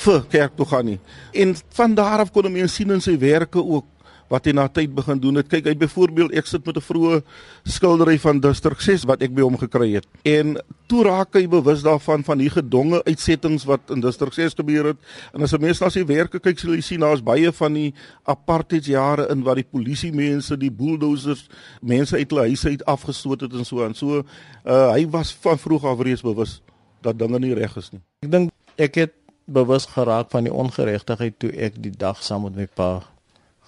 vir 0.00 0.26
kerk 0.32 0.56
toe 0.56 0.66
gaan 0.66 0.84
nie. 0.84 0.98
En 1.32 1.56
van 1.76 1.94
daar 1.94 2.24
af 2.24 2.32
kon 2.32 2.52
mense 2.52 2.74
sien 2.74 2.90
in 2.90 3.02
sy 3.04 3.18
werke 3.20 3.60
ook 3.60 3.86
wat 4.30 4.46
hy 4.46 4.54
na 4.54 4.68
tyd 4.70 4.92
begin 4.94 5.18
doen 5.20 5.40
het. 5.40 5.48
Kyk, 5.50 5.66
hy 5.66 5.74
byvoorbeeld 5.78 6.34
ek 6.38 6.46
sit 6.46 6.66
met 6.66 6.76
'n 6.78 6.86
vroeë 6.86 7.22
skildery 7.66 8.16
van 8.18 8.40
Distrik 8.40 8.80
6 8.80 9.04
wat 9.04 9.22
ek 9.22 9.34
by 9.34 9.42
hom 9.42 9.58
gekry 9.58 9.94
het. 9.94 10.06
En 10.22 10.56
toe 10.86 11.02
raak 11.04 11.34
hy 11.34 11.46
bewus 11.48 11.82
daarvan 11.82 12.22
van 12.24 12.38
die 12.38 12.50
gedonge 12.50 13.02
uitsettings 13.04 13.64
wat 13.64 13.90
in 13.90 14.00
Distrik 14.00 14.32
6 14.32 14.54
gebeur 14.54 14.84
het. 14.84 14.96
En 15.34 15.42
as 15.42 15.50
jy 15.50 15.58
mens 15.58 15.80
na 15.80 15.90
sy 15.90 16.04
werke 16.06 16.38
kyk, 16.38 16.58
sal 16.58 16.74
jy 16.74 16.80
sien 16.80 17.00
daar's 17.00 17.22
baie 17.22 17.52
van 17.52 17.74
die 17.74 17.94
apartheidsjare 18.24 19.28
in 19.30 19.42
wat 19.42 19.56
die 19.56 19.66
polisie 19.70 20.12
mense, 20.12 20.56
die 20.56 20.70
bulldozers, 20.70 21.48
mense 21.82 22.16
uit 22.16 22.30
hulle 22.30 22.46
huise 22.46 22.68
uit 22.68 22.84
afgestoot 22.84 23.40
het 23.40 23.52
en 23.52 23.64
so 23.64 23.84
aan. 23.84 23.94
So 23.94 24.22
uh, 24.64 24.92
hy 24.92 25.06
was 25.10 25.34
van 25.42 25.58
vroeg 25.58 25.84
af 25.84 26.00
reeds 26.00 26.22
bewus 26.22 26.62
dat 27.02 27.18
dinge 27.18 27.38
nie 27.38 27.54
reg 27.54 27.76
is 27.76 27.90
nie. 27.90 28.00
Ek 28.22 28.30
dink 28.30 28.50
ek 28.80 28.94
het 28.94 29.19
bewus 29.50 29.86
geraak 29.90 30.30
van 30.30 30.46
die 30.46 30.54
ongeregtigheid 30.54 31.38
toe 31.42 31.50
ek 31.66 31.80
die 31.82 31.94
dag 31.94 32.22
saam 32.22 32.46
met 32.46 32.58
my 32.58 32.66
pa 32.66 32.90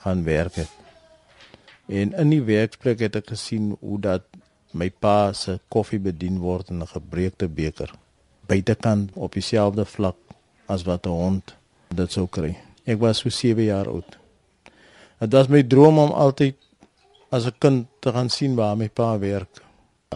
gaan 0.04 0.22
werk 0.24 0.60
het. 0.62 0.70
En 1.90 2.14
in 2.14 2.30
die 2.30 2.42
werksplek 2.46 3.02
het 3.02 3.18
ek 3.18 3.32
gesien 3.34 3.72
hoe 3.80 3.98
dat 4.00 4.26
my 4.72 4.88
pa 4.90 5.32
se 5.36 5.58
koffie 5.68 6.00
bedien 6.00 6.38
word 6.40 6.70
in 6.70 6.82
'n 6.82 6.94
gebreekte 6.94 7.48
beker. 7.48 7.90
Buitekant 8.46 9.10
op 9.14 9.32
dieselfde 9.32 9.84
vlak 9.84 10.16
as 10.66 10.82
wat 10.82 11.06
'n 11.06 11.10
hond 11.10 11.54
dit 11.88 12.12
sou 12.12 12.26
kry. 12.26 12.56
Ek 12.84 12.98
was 12.98 13.18
so 13.18 13.28
7 13.28 13.64
jaar 13.64 13.88
oud. 13.88 14.18
Dit 15.20 15.32
was 15.32 15.48
my 15.48 15.62
droom 15.62 15.98
om 15.98 16.10
altyd 16.10 16.56
as 17.30 17.46
'n 17.46 17.58
kind 17.58 17.86
te 18.00 18.12
gaan 18.12 18.30
sien 18.30 18.54
waar 18.54 18.76
my 18.76 18.88
pa 18.88 19.18
werk. 19.18 19.62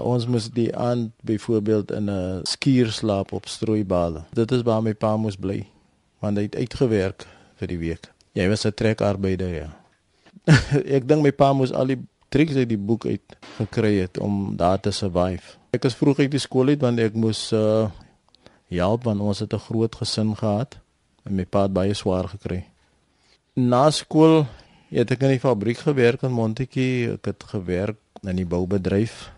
Ons 0.01 0.27
moes 0.27 0.51
die 0.53 0.71
aand 0.77 1.13
byvoorbeeld 1.23 1.91
in 1.91 2.11
'n 2.11 2.41
skuur 2.43 2.91
slaap 2.93 3.33
op 3.33 3.47
strooibale. 3.49 4.25
Dit 4.33 4.53
is 4.53 4.63
waar 4.63 4.83
my 4.83 4.95
pa 4.95 5.17
moes 5.17 5.37
bly 5.37 5.67
want 6.19 6.37
hy 6.37 6.43
het 6.43 6.57
uitgewerk 6.57 7.27
vir 7.55 7.69
die 7.69 7.79
week. 7.79 8.13
Jy 8.33 8.49
was 8.49 8.67
'n 8.67 8.75
trekarbeider 8.75 9.55
ja. 9.55 9.71
ek 10.97 11.09
dink 11.09 11.23
my 11.23 11.33
pa 11.33 11.53
moes 11.53 11.73
al 11.73 11.87
die 11.87 12.01
triks 12.29 12.55
uit 12.55 12.69
die 12.69 12.79
boek 12.79 13.07
uit 13.07 13.37
gekry 13.57 14.01
het 14.01 14.19
om 14.19 14.57
daar 14.57 14.81
te 14.81 14.91
survive. 14.91 15.57
Ek 15.71 15.85
is 15.85 15.95
vroeg 15.95 16.19
uit 16.19 16.31
die 16.31 16.43
skool 16.43 16.69
uit 16.69 16.81
want 16.81 16.99
ek 16.99 17.15
moes 17.15 17.53
uh 17.53 17.89
help 18.69 19.05
want 19.05 19.21
ons 19.21 19.39
het 19.39 19.53
'n 19.55 19.67
groot 19.69 19.95
gesin 19.95 20.37
gehad 20.37 20.79
en 21.25 21.35
my 21.35 21.45
pa 21.45 21.63
het 21.63 21.73
baie 21.73 21.95
swaar 21.95 22.29
gekry. 22.29 22.65
Na 23.55 23.91
skool 23.91 24.47
het 24.91 25.11
ek 25.11 25.23
in 25.23 25.29
die 25.29 25.41
fabriek 25.41 25.79
gewerk 25.79 26.23
in 26.23 26.33
Montetjie. 26.33 27.13
Ek 27.13 27.25
het 27.25 27.43
gewerk 27.45 27.97
in 28.23 28.37
die 28.37 28.47
boubedryf 28.47 29.36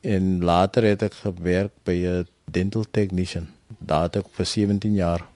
en 0.00 0.44
later 0.44 0.82
het 0.82 1.02
ek 1.02 1.14
gewerk 1.14 1.72
by 1.84 1.96
'n 2.06 2.26
dental 2.44 2.84
technician. 2.90 3.46
Daar 3.78 4.02
het 4.02 4.16
ek 4.16 4.28
vir 4.32 4.46
17 4.46 4.94
jaar 4.94 5.26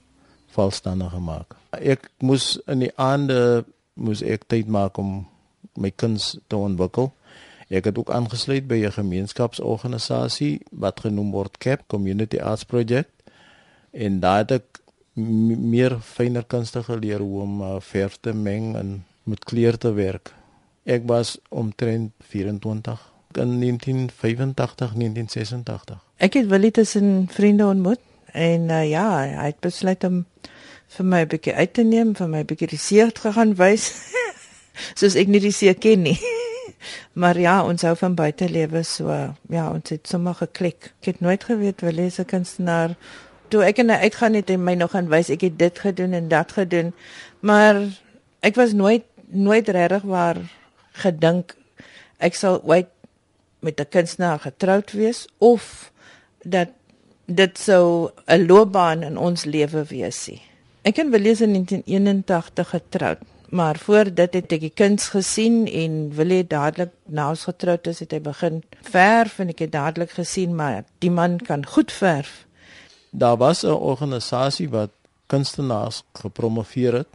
valstande 0.47 1.09
gemaak. 1.09 1.55
Ek 1.71 2.09
moes 2.19 2.59
in 2.67 2.79
die 2.79 2.97
aande 2.97 3.65
moes 3.93 4.21
ek 4.21 4.47
tyd 4.47 4.67
maak 4.67 4.97
om 4.97 5.27
my 5.73 5.91
kuns 5.91 6.37
te 6.47 6.55
ontwikkel 6.55 7.13
Ek 7.67 7.83
het 7.83 7.97
ook 7.97 8.11
aangesluit 8.11 8.67
by 8.67 8.75
'n 8.85 8.91
gemeenskapsorganisasie 8.91 10.61
wat 10.71 10.99
genoem 10.99 11.31
word 11.31 11.57
CAP 11.57 11.83
Community 11.87 12.39
Arts 12.39 12.63
Project 12.63 13.11
en 13.91 14.19
daar 14.19 14.37
het 14.37 14.51
ek 14.51 14.79
meer 15.13 15.99
fynere 15.99 16.45
kunste 16.45 16.83
geleer 16.83 17.19
hoe 17.19 17.41
om 17.41 17.61
uh, 17.61 17.75
verf 17.79 18.17
te 18.21 18.33
meng 18.33 18.75
en 18.75 19.05
met 19.23 19.43
kleur 19.43 19.77
te 19.77 19.91
werk. 19.91 20.33
Ek 20.83 21.03
was 21.05 21.37
omtrent 21.49 22.11
24 22.19 23.11
in 23.37 23.59
1985 23.59 24.93
1986. 24.93 25.99
Ek 26.17 26.33
het 26.33 26.47
Willie 26.47 26.71
tussen 26.71 27.27
vriende 27.31 27.65
ontmoet 27.65 27.99
en 28.31 28.69
uh, 28.69 28.89
ja, 28.89 29.07
hy 29.21 29.51
het 29.51 29.59
besluit 29.59 30.03
om 30.03 30.25
vir 30.95 31.05
my 31.05 31.21
'n 31.25 31.27
bietjie 31.27 31.53
uit 31.53 31.73
te 31.73 31.83
neem, 31.83 32.15
vir 32.15 32.29
my 32.29 32.41
'n 32.41 32.49
bietjie 32.49 32.67
die 32.67 32.79
see 32.79 33.11
te 33.11 33.31
gaan 33.31 33.55
wys. 33.55 33.91
Soos 34.99 35.15
ek 35.15 35.27
nie 35.27 35.39
die 35.39 35.51
see 35.51 35.73
ken 35.73 36.01
nie. 36.01 36.17
maar 37.21 37.39
ja, 37.39 37.63
ons 37.65 37.81
hou 37.81 37.95
van 37.95 38.15
buitelewe 38.15 38.83
so. 38.83 39.09
Ja, 39.49 39.69
ons 39.71 39.89
het 39.89 40.07
sommer 40.07 40.35
geklik. 40.35 40.93
Ek 41.01 41.05
het 41.13 41.19
nooit 41.19 41.43
geweet 41.43 41.81
Willie 41.81 42.05
is 42.05 42.19
'n 42.19 42.25
kunstenaar. 42.25 42.95
Toe 43.47 43.63
ek 43.63 43.77
hy 43.77 43.91
uitgaan 43.91 44.33
het 44.33 44.49
en 44.49 44.63
my 44.63 44.73
nog 44.73 44.91
gaan 44.91 45.09
wys 45.09 45.29
ek 45.29 45.41
het 45.41 45.59
dit 45.59 45.79
gedoen 45.79 46.13
en 46.13 46.27
dat 46.27 46.51
gedoen. 46.51 46.93
Maar 47.39 47.81
ek 48.39 48.55
was 48.55 48.73
nooit 48.73 49.03
nooit 49.27 49.67
regtig 49.67 50.03
waar 50.03 50.37
gedink 50.91 51.55
ek 52.17 52.35
sal 52.35 52.61
ooit 52.63 52.87
met 53.59 53.79
'n 53.79 53.89
kunstenaar 53.89 54.39
getroud 54.39 54.91
wees 54.91 55.27
of 55.37 55.91
dat 56.43 56.69
dit 57.25 57.57
sou 57.57 58.09
'n 58.25 58.45
loopbaan 58.45 59.03
in 59.03 59.17
ons 59.17 59.43
lewe 59.43 59.83
wees. 59.83 60.29
Ek 60.81 60.97
en 60.97 61.09
Willie 61.09 61.31
is 61.31 61.41
in 61.41 61.51
1981 61.51 62.69
getroud, 62.69 63.17
maar 63.49 63.77
voor 63.77 64.13
dit 64.13 64.33
het 64.33 64.51
ek 64.51 64.59
die 64.59 64.73
kuns 64.73 65.09
gesien 65.09 65.67
en 65.67 66.15
Willie 66.15 66.47
dadelik 66.47 66.91
na 67.05 67.29
ons 67.29 67.43
getroud 67.43 67.87
is, 67.87 67.99
het 67.99 68.11
hy 68.11 68.19
begin 68.19 68.63
verf 68.81 69.39
en 69.39 69.49
ek 69.49 69.59
het 69.59 69.71
dadelik 69.71 70.11
gesien 70.11 70.55
maar 70.55 70.83
die 70.99 71.11
man 71.11 71.37
kan 71.37 71.65
goed 71.65 71.91
verf. 71.91 72.45
Daar 73.11 73.37
was 73.37 73.63
'n 73.63 73.67
organisasie 73.67 74.69
wat 74.69 74.89
kunstenaars 75.27 76.03
gepromoveer 76.13 76.93
het. 76.93 77.07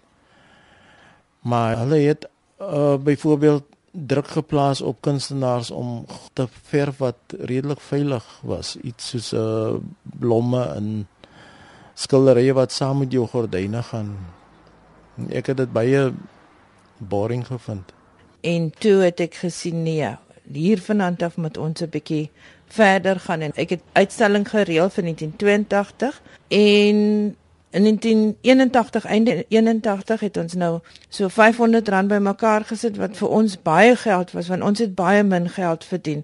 Maar 1.40 1.78
hulle 1.78 1.98
het 1.98 2.28
uh, 2.60 2.96
byvoorbeeld 2.96 3.64
druk 3.92 4.28
geplaas 4.28 4.80
op 4.80 5.00
kunstenaars 5.00 5.70
om 5.70 6.06
te 6.32 6.46
verf 6.62 6.96
wat 6.96 7.16
redelik 7.38 7.80
veilig 7.80 8.24
was, 8.42 8.76
iets 8.76 9.08
soos 9.08 9.32
'n 9.32 9.36
uh, 9.36 9.74
blomme 10.02 10.64
en 10.64 11.08
skilderye 11.94 12.52
wat 12.52 12.72
saam 12.72 12.98
met 12.98 13.12
jou 13.12 13.26
gordyne 13.26 13.82
gaan. 13.82 14.16
Ek 15.28 15.46
het 15.46 15.56
dit 15.56 15.72
baie 15.72 16.12
boring 16.96 17.46
gevind. 17.46 17.92
En 18.40 18.70
toe 18.78 19.02
het 19.02 19.20
ek 19.20 19.34
gesien 19.34 19.82
nee, 19.82 20.08
hier 20.52 20.80
vanaand 20.80 21.22
af 21.22 21.36
met 21.36 21.56
ons 21.56 21.80
'n 21.80 21.88
bietjie 21.88 22.30
verder 22.66 23.20
gaan 23.20 23.40
en 23.40 23.52
ek 23.54 23.70
het 23.70 23.82
uitstalling 23.92 24.48
gereël 24.48 24.90
vir 24.90 25.02
1982 25.02 26.22
en 26.48 27.36
In 27.72 27.82
1981 27.82 29.04
einde 29.04 29.44
81 29.48 30.20
het 30.20 30.36
ons 30.36 30.54
nou 30.54 30.80
so 31.08 31.28
R500 31.28 32.06
bymekaar 32.06 32.66
gesit 32.68 32.98
wat 33.00 33.16
vir 33.16 33.28
ons 33.28 33.54
baie 33.64 33.94
geld 33.96 34.34
was 34.36 34.50
want 34.52 34.62
ons 34.62 34.82
het 34.84 34.92
baie 34.94 35.22
min 35.24 35.48
geld 35.48 35.84
verdien. 35.84 36.20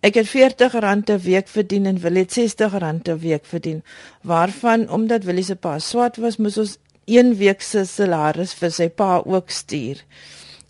Ek 0.00 0.18
het 0.18 0.26
R40 0.26 0.74
'n 0.82 1.18
week 1.22 1.48
verdien 1.48 1.86
en 1.86 1.98
Willie 1.98 2.26
het 2.26 2.38
R60 2.38 2.74
'n 3.06 3.18
week 3.18 3.44
verdien. 3.44 3.84
Waarvan 4.22 4.90
omdat 4.90 5.24
Willie 5.24 5.44
se 5.44 5.56
pa 5.56 5.78
swart 5.78 6.16
was, 6.16 6.36
moes 6.36 6.58
ons 6.58 6.78
een 7.04 7.36
week 7.36 7.62
se 7.62 7.84
salaris 7.84 8.54
vir 8.54 8.70
sy 8.70 8.88
pa 8.88 9.22
ook 9.24 9.50
stuur. 9.50 10.04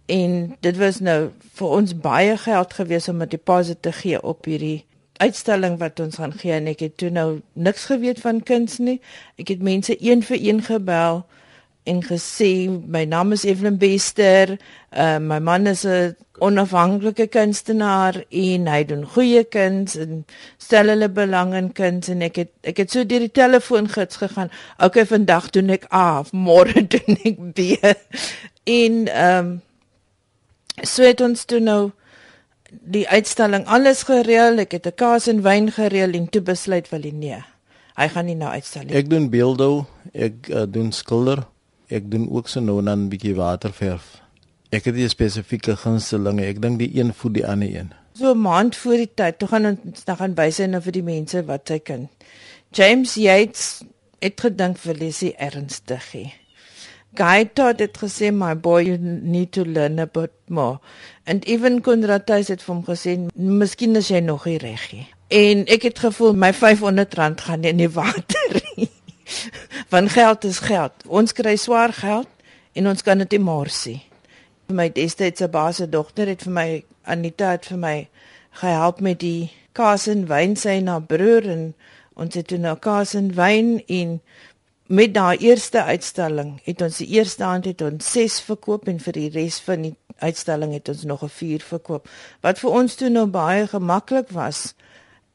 En 0.07 0.57
dit 0.61 0.77
was 0.77 1.01
nou 1.01 1.31
vir 1.53 1.69
ons 1.69 1.99
baie 1.99 2.37
geld 2.37 2.73
gewees 2.73 3.09
om 3.09 3.23
'n 3.23 3.29
deposit 3.29 3.83
te 3.83 3.93
gee 3.93 4.23
op 4.23 4.45
hierdie 4.45 4.85
uitstalling 5.21 5.79
wat 5.79 6.01
ons 6.01 6.17
gaan 6.21 6.33
gee 6.33 6.57
en 6.57 6.71
ek 6.71 6.81
het 6.87 6.97
toe 7.01 7.11
nou 7.13 7.41
niks 7.53 7.85
geweet 7.91 8.23
van 8.25 8.41
kuns 8.43 8.79
nie. 8.81 8.99
Ek 9.41 9.53
het 9.53 9.63
mense 9.63 9.97
een 10.01 10.25
vir 10.25 10.41
een 10.41 10.63
gebel 10.65 11.25
en 11.91 12.03
gesê 12.05 12.69
my 12.69 13.05
naam 13.09 13.33
is 13.37 13.45
Evelyn 13.45 13.79
Bester. 13.81 14.57
Uh 14.91 15.19
my 15.19 15.39
man 15.39 15.67
is 15.67 15.85
'n 15.85 16.17
onafhanklike 16.41 17.27
kunstenaar 17.27 18.25
en 18.29 18.67
hy 18.67 18.85
doen 18.85 19.05
goeie 19.05 19.45
kuns 19.45 19.97
en 19.97 20.25
stel 20.57 20.89
hulle 20.89 21.09
belang 21.09 21.55
in 21.55 21.73
kuns 21.73 22.09
en 22.09 22.23
ek 22.23 22.37
het 22.37 22.53
ek 22.63 22.77
het 22.77 22.91
so 22.91 23.05
deur 23.05 23.27
die 23.27 23.33
telefoongids 23.33 24.17
gegaan. 24.17 24.51
Okay, 24.79 25.07
vandag 25.07 25.51
doen 25.51 25.71
ek 25.71 25.85
A, 25.93 26.25
môre 26.33 26.87
doen 26.95 27.19
ek 27.25 27.39
B. 27.55 27.77
En 28.65 29.07
ehm 29.09 29.47
um, 29.47 29.61
so 30.83 31.03
het 31.03 31.21
ons 31.21 31.45
toe 31.45 31.61
nou 31.61 31.91
die 32.71 33.09
uitstalling 33.09 33.67
alles 33.67 34.03
gereël. 34.03 34.59
Ek 34.59 34.73
het 34.73 34.87
'n 34.87 34.95
kaas 34.95 35.27
en 35.27 35.43
wyn 35.43 35.71
gereël 35.73 36.13
en 36.13 36.29
toe 36.29 36.43
besluit 36.43 36.89
wil 36.91 37.03
hy 37.03 37.11
nee. 37.11 37.43
Hy 37.97 38.09
gaan 38.09 38.27
nie 38.27 38.35
nou 38.35 38.51
uitstal 38.51 38.85
nie. 38.85 38.95
Ek 38.95 39.11
doen 39.11 39.31
beelde, 39.31 39.85
ek 40.13 40.49
uh, 40.49 40.65
doen 40.69 40.93
skilder. 40.93 41.47
Ek 41.89 42.11
doen 42.11 42.31
ook 42.31 42.49
so 42.49 42.61
nou 42.61 42.83
dan 42.83 42.99
'n 42.99 43.09
bietjie 43.09 43.35
waterverf. 43.35 44.21
Ek 44.71 44.85
het 44.85 44.95
'n 44.95 45.09
spesifieke 45.09 45.77
gunstelinge. 45.77 46.47
Ek 46.47 46.63
dink 46.63 46.79
die 46.79 46.91
een 46.95 47.13
voed 47.15 47.35
die 47.35 47.47
ander 47.47 47.69
een. 47.69 47.91
So 48.15 48.33
'n 48.33 48.41
maand 48.41 48.77
voor 48.77 48.97
die 48.97 49.11
tyd, 49.15 49.39
toe 49.39 49.49
gaan 49.49 49.67
ons 49.67 50.05
dan 50.05 50.17
gaan 50.17 50.35
wys 50.35 50.59
nou 50.59 50.83
vir 50.83 50.93
die 50.93 51.03
mense 51.03 51.45
wat 51.45 51.69
hy 51.69 51.79
kan. 51.79 52.09
James 52.73 53.15
Yates 53.15 53.83
het 54.21 54.41
gedink 54.41 54.79
vir 54.79 54.95
Leslie 54.95 55.35
ernstig. 55.37 56.13
Guy 57.15 57.49
Todd 57.55 57.81
het 57.81 57.99
gesê 57.99 58.31
my 58.33 58.55
boy 58.55 58.85
you 58.87 58.99
need 59.01 59.51
to 59.53 59.65
learn 59.65 59.99
a 59.99 60.07
bit 60.07 60.31
more. 60.49 60.79
And 61.31 61.45
even 61.47 61.81
Konrad 61.81 62.25
Thys 62.27 62.49
het 62.51 62.63
vir 62.65 62.73
hom 62.75 62.83
gesê 62.83 63.13
miskien 63.39 63.95
is 63.95 64.09
jy 64.11 64.19
nog 64.27 64.49
nie 64.49 64.57
reg 64.59 64.87
nie. 64.91 65.05
En 65.31 65.63
ek 65.71 65.85
het 65.87 66.01
gevoel 66.03 66.35
my 66.35 66.49
R500 66.51 67.45
gaan 67.47 67.63
nie 67.63 67.71
in 67.71 67.83
die 67.85 67.93
water 67.95 68.57
nie. 68.75 68.89
Want 69.95 70.11
geld 70.11 70.49
is 70.49 70.59
geld. 70.65 71.07
Ons 71.07 71.37
kry 71.39 71.55
swaar 71.55 71.95
geld 71.95 72.27
en 72.75 72.91
ons 72.91 73.07
kan 73.07 73.23
dit 73.23 73.37
nie 73.37 73.45
mors 73.47 73.79
nie. 73.87 74.01
My 74.75 74.89
destydse 74.97 75.47
baas 75.55 75.79
se 75.79 75.87
dogter 75.87 76.27
het 76.35 76.43
vir 76.49 76.57
my 76.57 76.67
Anita 77.15 77.55
het 77.55 77.71
vir 77.71 77.79
my 77.79 77.95
gehelp 78.59 78.99
met 78.99 79.23
die 79.23 79.53
kaas 79.79 80.09
en 80.11 80.27
wyn 80.27 80.59
sy 80.59 80.81
na 80.83 80.99
broer 80.99 81.47
en 81.47 81.65
ons 82.19 82.35
het 82.35 82.51
toe 82.51 82.59
nou 82.59 82.75
kaas 82.83 83.15
en 83.15 83.31
wyn 83.39 83.77
en 83.87 84.19
met 84.91 85.15
daai 85.15 85.39
eerste 85.47 85.87
uitstalling 85.87 86.57
het 86.67 86.83
ons 86.83 86.99
die 86.99 87.13
eerste 87.15 87.47
hand 87.47 87.71
het 87.71 87.87
ons 87.87 88.13
6 88.19 88.41
verkoop 88.51 88.91
en 88.91 88.99
vir 88.99 89.15
die 89.15 89.29
res 89.39 89.61
van 89.63 89.87
die 89.87 89.95
uitstalling 90.21 90.73
het 90.73 90.89
ons 90.89 91.05
nog 91.05 91.23
'n 91.23 91.29
4 91.29 91.61
verkoop 91.61 92.09
wat 92.41 92.59
vir 92.59 92.71
ons 92.71 92.95
toe 92.95 93.09
nou 93.09 93.27
baie 93.27 93.67
gemaklik 93.67 94.31
was. 94.31 94.75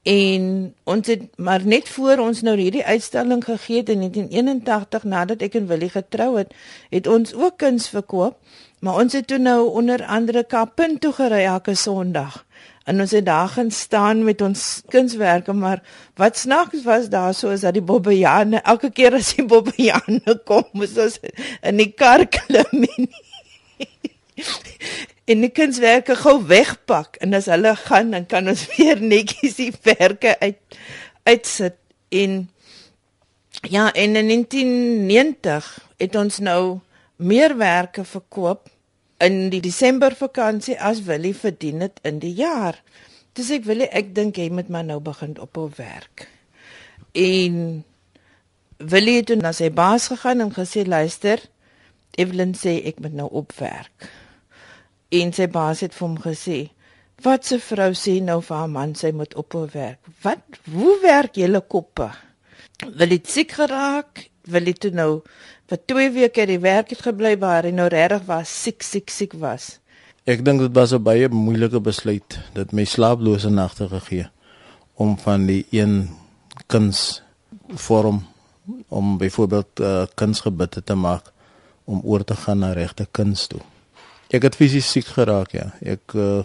En 0.06 0.74
ons 0.84 1.08
het 1.08 1.38
maar 1.38 1.66
net 1.66 1.90
voor 1.90 2.18
ons 2.18 2.42
nou 2.42 2.58
hierdie 2.58 2.86
uitstalling 2.86 3.44
gegee 3.44 3.78
het 3.78 3.90
in 3.90 4.00
1981 4.00 5.04
nadat 5.04 5.42
ek 5.42 5.56
en 5.58 5.68
Willie 5.68 5.90
getrou 5.90 6.38
het 6.38 6.54
het 6.90 7.08
ons 7.08 7.34
ook 7.34 7.58
kuns 7.58 7.90
verkoop 7.90 8.38
maar 8.86 9.00
ons 9.02 9.14
het 9.18 9.26
toe 9.28 9.40
nou 9.42 9.70
onder 9.70 10.04
andere 10.06 10.44
Kaappunt 10.44 11.02
toe 11.02 11.14
gery 11.18 11.42
elke 11.50 11.74
Sondag. 11.74 12.44
En 12.86 13.02
ons 13.02 13.12
het 13.12 13.26
daar 13.26 13.48
gaan 13.50 13.72
staan 13.72 14.24
met 14.24 14.42
ons 14.42 14.82
kunswerke 14.94 15.54
maar 15.54 15.82
wat 16.16 16.38
snaaks 16.38 16.84
was 16.84 17.10
daar 17.10 17.34
so 17.34 17.50
is 17.50 17.66
dat 17.66 17.74
die 17.74 17.82
bobbejane 17.82 18.62
elke 18.62 18.92
keer 18.92 19.18
as 19.18 19.34
die 19.36 19.46
bobbejane 19.46 20.38
kom 20.48 20.70
moes 20.78 20.94
ons 21.02 21.18
in 21.62 21.82
die 21.82 21.90
kar 21.98 22.28
klim 22.30 22.86
en 22.86 23.10
die 25.46 25.50
kunswerke 25.50 26.16
gou 26.20 26.38
wegpak 26.50 27.18
en 27.24 27.34
as 27.38 27.48
hulle 27.52 27.76
gaan 27.86 28.12
dan 28.16 28.28
kan 28.30 28.48
ons 28.52 28.68
weer 28.76 29.02
netjies 29.02 29.58
die 29.62 29.72
werke 29.88 30.36
uit 30.40 30.80
uitsit 31.26 31.78
en 32.10 32.44
ja 33.66 33.90
en 33.92 34.16
in 34.16 34.32
1990 34.34 35.72
het 35.98 36.16
ons 36.16 36.40
nou 36.44 36.80
meerwerke 37.16 38.04
verkoop 38.04 38.70
in 39.24 39.50
die 39.50 39.62
Desember 39.64 40.16
vakansie 40.16 40.76
as 40.82 41.04
Willie 41.08 41.36
verdien 41.36 41.80
het 41.86 42.00
in 42.04 42.20
die 42.20 42.34
jaar. 42.36 42.82
Dis 43.36 43.52
ek 43.56 43.64
Willie, 43.68 43.88
ek 43.88 44.14
dink 44.16 44.38
jy 44.40 44.50
moet 44.52 44.70
maar 44.72 44.84
nou 44.84 45.00
begin 45.04 45.38
op 45.40 45.58
op 45.58 45.78
werk. 45.80 46.28
En 47.16 47.84
Willie 48.78 49.22
het 49.22 49.32
na 49.40 49.54
sy 49.56 49.72
baas 49.72 50.10
gegaan 50.12 50.44
en 50.44 50.52
gesê 50.56 50.84
luister, 50.88 51.40
Evelyn 52.20 52.54
sê 52.56 52.78
ek 52.92 53.00
moet 53.04 53.16
nou 53.16 53.30
op 53.32 53.56
werk. 53.60 54.10
En 55.10 55.34
sy 55.34 55.48
baas 55.48 55.80
het 55.86 55.94
vir 55.94 56.08
hom 56.08 56.18
gesê, 56.18 56.70
"Wat 57.24 57.46
se 57.46 57.60
vrou 57.60 57.92
sê 57.94 58.22
nou 58.22 58.42
vir 58.42 58.58
haar 58.58 58.70
man 58.70 58.96
sy 58.96 59.12
moet 59.12 59.36
op 59.36 59.54
op 59.54 59.72
werk? 59.72 60.00
Wat 60.22 60.42
hoe 60.72 61.00
werk 61.02 61.36
julle 61.36 61.62
koppe?" 61.62 62.12
Willie 62.98 63.18
het 63.18 63.30
siek 63.30 63.52
geraak, 63.52 64.30
Willie 64.44 64.74
toe 64.74 64.92
nou 64.92 65.22
vir 65.70 65.80
2 65.86 66.10
weke 66.12 66.46
die 66.46 66.60
werk 66.60 66.90
het 66.90 67.02
gebly 67.02 67.38
waar 67.38 67.64
hy 67.64 67.72
nou 67.72 67.88
regtig 67.88 68.26
was 68.28 68.50
siek 68.64 68.84
siek 68.84 69.10
siek 69.10 69.34
was. 69.34 69.80
Ek 70.26 70.46
dink 70.46 70.60
dit 70.60 70.74
was 70.74 70.94
'n 70.94 71.04
baie 71.04 71.30
moeilike 71.30 71.80
besluit 71.80 72.40
dit 72.54 72.72
my 72.74 72.86
slaaplose 72.86 73.50
nagte 73.50 73.88
gegee 73.88 74.28
om 74.96 75.18
van 75.18 75.46
die 75.46 75.66
een 75.72 76.10
kuns 76.68 77.22
vorm 77.68 78.24
om 78.88 79.18
byvoorbeeld 79.18 79.80
uh, 79.80 80.06
kunsgebitte 80.16 80.84
te 80.84 80.96
maak 80.96 81.32
om 81.86 82.02
oor 82.04 82.24
te 82.24 82.36
gaan 82.36 82.60
na 82.60 82.74
regte 82.74 83.08
kuns 83.12 83.48
toe. 83.48 83.62
Ek 84.34 84.42
het 84.48 84.56
fisies 84.58 84.88
siek 84.90 85.06
geraak 85.14 85.54
ja. 85.54 85.70
Ek 85.86 86.16
uh, 86.18 86.42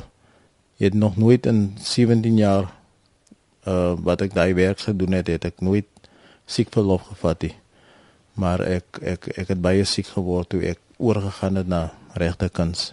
het 0.81 0.95
nog 0.95 1.17
nooit 1.17 1.47
in 1.47 1.77
17 1.81 2.37
jaar 2.37 2.69
uh 3.69 3.93
wat 4.01 4.23
ek 4.25 4.35
daai 4.35 4.55
werk 4.55 4.81
gedoen 4.81 5.13
het, 5.13 5.29
het 5.29 5.45
ek 5.45 5.61
nooit 5.61 5.89
siek 6.49 6.73
verlof 6.73 7.03
gevat 7.13 7.43
nie. 7.49 7.55
Maar 8.41 8.65
ek 8.65 9.01
ek 9.03 9.29
ek 9.37 9.53
het 9.55 9.61
baie 9.61 9.85
siek 9.85 10.09
geword 10.17 10.49
toe 10.53 10.63
ek 10.65 10.81
oorgegaan 10.97 11.61
het 11.61 11.69
na 11.69 11.91
regte 12.17 12.49
kuns. 12.49 12.93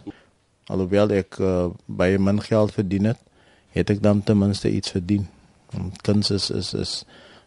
Alhoewel 0.67 1.11
ek 1.15 1.39
uh, 1.39 1.69
baie 1.85 2.19
min 2.19 2.41
geld 2.43 2.75
verdien 2.75 3.11
het, 3.11 3.19
het 3.75 3.89
ek 3.89 4.03
dan 4.03 4.23
ten 4.23 4.39
minste 4.39 4.71
iets 4.71 4.91
verdien. 4.91 5.27
Kuns 6.03 6.31
is 6.31 6.49
is 6.51 6.73
is 6.73 7.03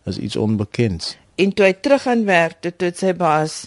is 0.09 0.19
iets 0.19 0.37
onbekends. 0.37 1.17
En 1.41 1.53
toe 1.53 1.67
hy 1.67 1.73
terug 1.73 2.07
aan 2.07 2.25
werk, 2.25 2.61
toe 2.61 2.73
het 2.89 2.99
sy 3.01 3.13
baas 3.17 3.67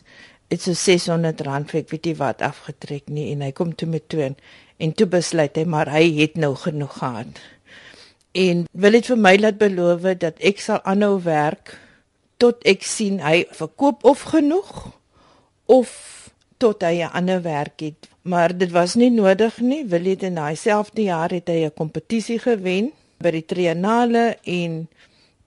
het 0.50 0.62
so 0.62 0.74
600 0.74 1.42
rand 1.42 1.72
vir 1.72 1.82
ek 1.82 1.90
weet 1.92 2.06
nie 2.06 2.16
wat 2.20 2.42
afgetrek 2.42 3.10
nie 3.10 3.32
en 3.32 3.42
hy 3.42 3.52
kom 3.52 3.74
toe 3.76 3.88
met 3.90 4.08
toon 4.08 4.36
en 4.78 4.94
toe 4.94 5.08
besluit 5.08 5.56
hy 5.56 5.66
maar 5.66 5.90
hy 5.94 6.06
het 6.20 6.36
nou 6.38 6.56
genoeg 6.56 6.98
gehad. 7.00 7.40
En 8.34 8.66
wil 8.72 8.98
dit 8.98 9.06
vir 9.06 9.18
my 9.18 9.36
laat 9.38 9.58
beloof 9.62 10.08
dat 10.22 10.42
ek 10.42 10.62
sal 10.62 10.82
aanhou 10.90 11.20
werk 11.24 11.78
tot 12.42 12.64
ek 12.68 12.84
sien 12.84 13.22
hy 13.24 13.46
verkoop 13.54 14.04
of 14.10 14.26
genoeg 14.34 14.72
of 15.70 15.94
tot 16.58 16.84
hy 16.84 17.04
'n 17.04 17.14
ander 17.14 17.42
werk 17.42 17.80
het. 17.80 18.10
Maar 18.24 18.58
dit 18.58 18.72
was 18.72 18.96
nie 18.96 19.12
nodig 19.12 19.60
nie. 19.60 19.86
Wil 19.86 20.04
dit 20.04 20.24
in 20.24 20.36
daai 20.36 20.56
selfde 20.56 21.04
jaar 21.04 21.30
het 21.30 21.48
hy 21.48 21.66
'n 21.66 21.74
kompetisie 21.74 22.40
gewen 22.40 22.92
by 23.20 23.32
die 23.32 23.46
Triennale 23.46 24.38
en 24.44 24.88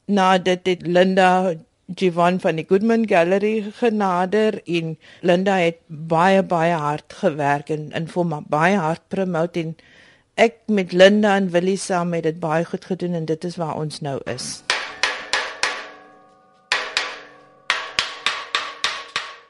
na 0.07 0.39
dit 0.39 0.67
het 0.67 0.87
Linda 0.87 1.55
Jivan 1.95 2.41
van 2.41 2.57
die 2.59 2.67
Goodman 2.69 3.07
Gallery 3.09 3.71
genader 3.79 4.59
en 4.67 4.97
Linda 5.21 5.57
het 5.63 5.79
baie 5.87 6.43
baie 6.43 6.75
hard 6.75 7.13
gewerk 7.23 7.71
en 7.71 7.93
in 7.95 8.11
vir 8.11 8.27
my 8.27 8.41
baie 8.51 8.77
hard 8.77 9.07
promote 9.09 9.63
en 9.63 9.77
ek 10.35 10.59
met 10.67 10.93
Linda 10.93 11.37
en 11.39 11.51
Willie 11.55 11.79
saam 11.79 12.13
het 12.19 12.27
dit 12.27 12.41
baie 12.43 12.65
goed 12.67 12.85
gedoen 12.85 13.15
en 13.15 13.31
dit 13.31 13.45
is 13.45 13.57
waar 13.57 13.79
ons 13.79 14.01
nou 14.03 14.19
is. 14.27 14.66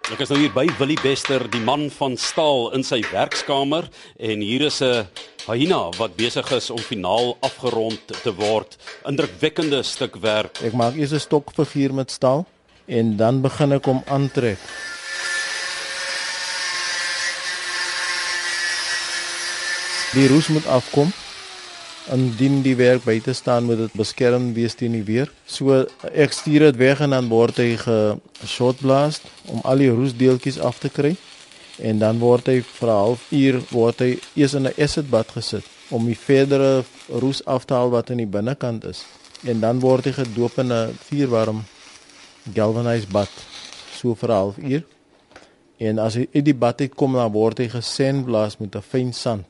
Ek 0.06 0.20
is 0.22 0.30
nou 0.30 0.36
hier 0.38 0.52
by 0.54 0.68
Willie 0.78 1.00
Bester, 1.02 1.42
die 1.50 1.60
man 1.66 1.88
van 1.90 2.12
staal 2.14 2.68
in 2.76 2.84
sy 2.86 3.00
werkskamer 3.10 3.88
en 4.22 4.44
hier 4.44 4.62
is 4.68 4.78
'n 4.80 5.02
hyena 5.50 5.90
wat 5.98 6.14
besig 6.14 6.46
is 6.52 6.70
om 6.70 6.78
finaal 6.78 7.34
afgerond 7.42 7.98
te 8.22 8.30
word. 8.30 8.78
Indrukwekkende 9.02 9.82
stuk 9.82 10.14
werk. 10.22 10.62
Ek 10.62 10.74
maak 10.74 10.94
eers 10.94 11.10
'n 11.12 11.18
stokfiguur 11.18 11.92
met 11.92 12.10
staal 12.10 12.46
en 12.86 13.16
dan 13.16 13.42
begin 13.42 13.72
ek 13.72 13.84
hom 13.84 14.02
aantrek. 14.06 14.58
Die 20.14 20.28
roes 20.28 20.46
moet 20.48 20.66
afkom 20.66 21.10
indien 22.12 22.62
die 22.62 22.76
werk 22.76 23.04
buite 23.04 23.32
staan 23.34 23.64
moet 23.64 23.78
dit 23.78 23.94
beskerm 23.98 24.52
wees 24.54 24.74
teen 24.74 24.92
die 24.92 25.04
weer. 25.06 25.30
So 25.46 25.84
ek 26.12 26.32
stuur 26.32 26.68
dit 26.70 26.76
weg 26.76 27.00
en 27.00 27.10
dan 27.10 27.28
word 27.28 27.58
hy 27.62 27.76
geshotblast 27.82 29.26
om 29.52 29.62
al 29.64 29.82
die 29.82 29.90
roesdeeltjies 29.90 30.60
af 30.62 30.78
te 30.82 30.90
kry 30.90 31.16
en 31.82 31.98
dan 32.00 32.18
word 32.18 32.46
hy 32.48 32.60
vir 32.62 32.88
'n 32.88 33.00
halfuur 33.02 33.60
word 33.70 34.00
hy 34.00 34.18
eers 34.36 34.54
in 34.54 34.66
'n 34.66 34.74
acid 34.78 35.10
bad 35.10 35.28
gesit 35.28 35.64
om 35.90 36.06
die 36.06 36.18
verdere 36.18 36.84
roes 37.08 37.44
af 37.44 37.64
te 37.64 37.74
haal 37.74 37.90
wat 37.90 38.10
in 38.10 38.18
die 38.18 38.32
binnekant 38.38 38.84
is 38.84 39.04
en 39.44 39.60
dan 39.60 39.80
word 39.80 40.04
hy 40.06 40.12
gedoop 40.12 40.58
in 40.58 40.72
'n 40.72 40.94
vuurwarm 41.08 41.64
galvanized 42.54 43.10
bad 43.12 43.30
so 43.98 44.14
vir 44.14 44.30
'n 44.30 44.36
halfuur. 44.36 44.82
En 45.78 45.98
as 45.98 46.14
hy 46.14 46.28
uit 46.34 46.44
die 46.44 46.54
bad 46.54 46.80
uitkom 46.80 47.12
dan 47.12 47.32
word 47.32 47.58
hy 47.58 47.68
gesandblast 47.68 48.60
met 48.60 48.76
'n 48.76 48.82
fyn 48.82 49.12
sand 49.12 49.46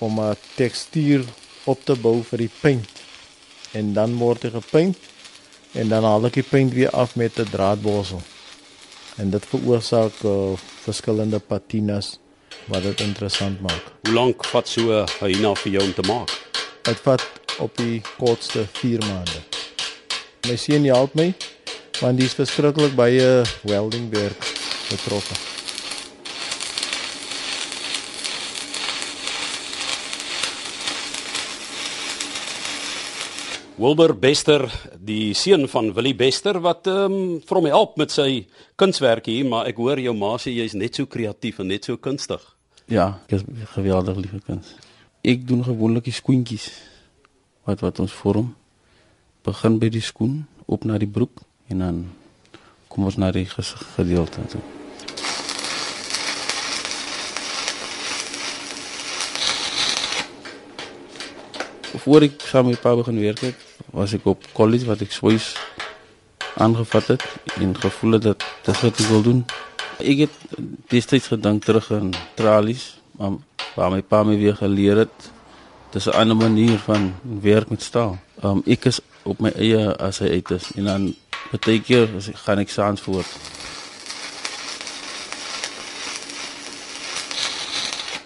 om 0.00 0.20
'n 0.20 0.36
tekstuur 0.56 1.24
op 1.66 1.84
te 1.84 1.96
bou 1.98 2.22
vir 2.30 2.46
die 2.46 2.50
paint. 2.60 3.02
En 3.76 3.92
dan 3.92 4.16
word 4.20 4.46
hy 4.46 4.50
gepaint 4.54 4.96
en 5.76 5.90
dan 5.92 6.06
haal 6.08 6.28
ek 6.28 6.38
die 6.38 6.46
paint 6.46 6.72
weer 6.72 6.90
af 6.90 7.16
met 7.16 7.38
'n 7.38 7.50
draadborsel. 7.50 8.22
En 9.16 9.30
dit 9.30 9.46
veroorsaak 9.46 10.22
uh, 10.24 10.56
verskillende 10.84 11.38
patinas 11.38 12.18
wat 12.66 12.82
dit 12.82 13.00
interessant 13.00 13.60
maak. 13.60 13.84
Hoe 14.04 14.14
lank 14.14 14.44
vat 14.44 14.68
so 14.68 14.92
'n 14.92 15.06
hyena 15.20 15.54
vir 15.54 15.72
jou 15.72 15.84
om 15.84 15.94
te 15.94 16.06
maak? 16.06 16.30
Dit 16.82 17.00
vat 17.00 17.22
op 17.58 17.76
die 17.76 18.02
kortste 18.18 18.66
4 18.72 18.98
maande. 18.98 19.40
My 20.46 20.56
seun 20.56 20.84
help 20.84 21.14
my 21.14 21.34
want 22.00 22.18
dis 22.18 22.34
verskriklik 22.34 22.94
baie 22.94 23.42
welding 23.62 24.10
werk 24.12 24.54
betrokke. 24.90 25.55
Wilbur 33.76 34.14
Bester, 34.16 34.62
die 34.96 35.34
seun 35.36 35.66
van 35.68 35.90
Willie 35.92 36.14
Bester 36.16 36.56
wat 36.64 36.88
ehm 36.88 37.12
um, 37.12 37.40
vir 37.44 37.58
hom 37.58 37.66
help 37.68 37.98
met 38.00 38.14
sy 38.14 38.46
kunswerke 38.80 39.28
hier, 39.28 39.44
maar 39.44 39.68
ek 39.68 39.76
hoor 39.76 40.00
jou 40.00 40.14
ma 40.16 40.30
sê 40.40 40.54
jy's 40.54 40.72
net 40.72 40.96
so 40.96 41.04
kreatief 41.04 41.60
en 41.60 41.68
net 41.68 41.84
so 41.84 42.00
kunstig. 42.00 42.40
Ja, 42.88 43.18
ek 43.26 43.36
is 43.36 43.44
geweldig 43.74 44.22
lief 44.22 44.32
vir 44.38 44.44
kuns. 44.46 44.70
Ek 45.20 45.44
doen 45.44 45.60
gewoonlik 45.66 46.08
skoentjies 46.08 46.70
wat 47.68 47.84
wat 47.84 48.00
ons 48.00 48.16
vorm. 48.16 48.54
Begin 49.44 49.76
by 49.82 49.92
die 49.92 50.04
skoen, 50.04 50.46
op 50.64 50.88
na 50.88 50.96
die 50.96 51.10
broek 51.10 51.44
en 51.68 51.84
dan 51.84 52.00
kom 52.88 53.04
ons 53.04 53.20
na 53.20 53.28
die 53.34 53.44
gedeelte 53.44 54.48
toe. 54.56 54.64
Voor 62.04 62.26
ek 62.26 62.40
saam 62.40 62.66
met 62.70 62.80
pa 62.80 62.94
begin 62.96 63.20
werk 63.20 63.40
het, 63.40 63.54
was 63.90 64.12
ek 64.12 64.26
op 64.26 64.44
college 64.52 64.86
wat 64.86 65.00
ek 65.00 65.12
swys 65.12 65.54
aangevat 66.56 67.06
het 67.14 67.24
en 67.60 67.76
gevoel 67.76 68.18
het 68.18 68.22
dat 68.22 68.44
dit 68.64 68.80
wat 68.80 69.00
ek 69.00 69.08
wil 69.12 69.22
doen. 69.22 69.44
Ek 70.00 70.26
het 70.26 70.36
destyds 70.92 71.32
gedink 71.32 71.64
terug 71.64 71.90
aan 71.92 72.12
tralies, 72.36 72.96
waar 73.76 73.90
my 73.92 74.02
pa 74.02 74.22
my 74.24 74.36
weer 74.36 74.56
geleer 74.56 75.04
het 75.04 75.32
dis 75.96 76.06
'n 76.06 76.18
ander 76.20 76.36
manier 76.36 76.78
van 76.78 77.14
werk 77.40 77.68
met 77.68 77.82
staal. 77.82 78.18
Um 78.42 78.62
ek 78.66 78.84
is 78.84 79.00
op 79.22 79.38
my 79.40 79.52
eie 79.56 79.96
as 79.96 80.18
hy 80.18 80.28
uit 80.28 80.50
is 80.50 80.72
en 80.76 80.84
dan 80.84 81.14
baie 81.64 81.80
keer 81.80 82.08
gaan 82.44 82.58
ek 82.58 82.70
saans 82.70 83.00
voort. 83.00 83.26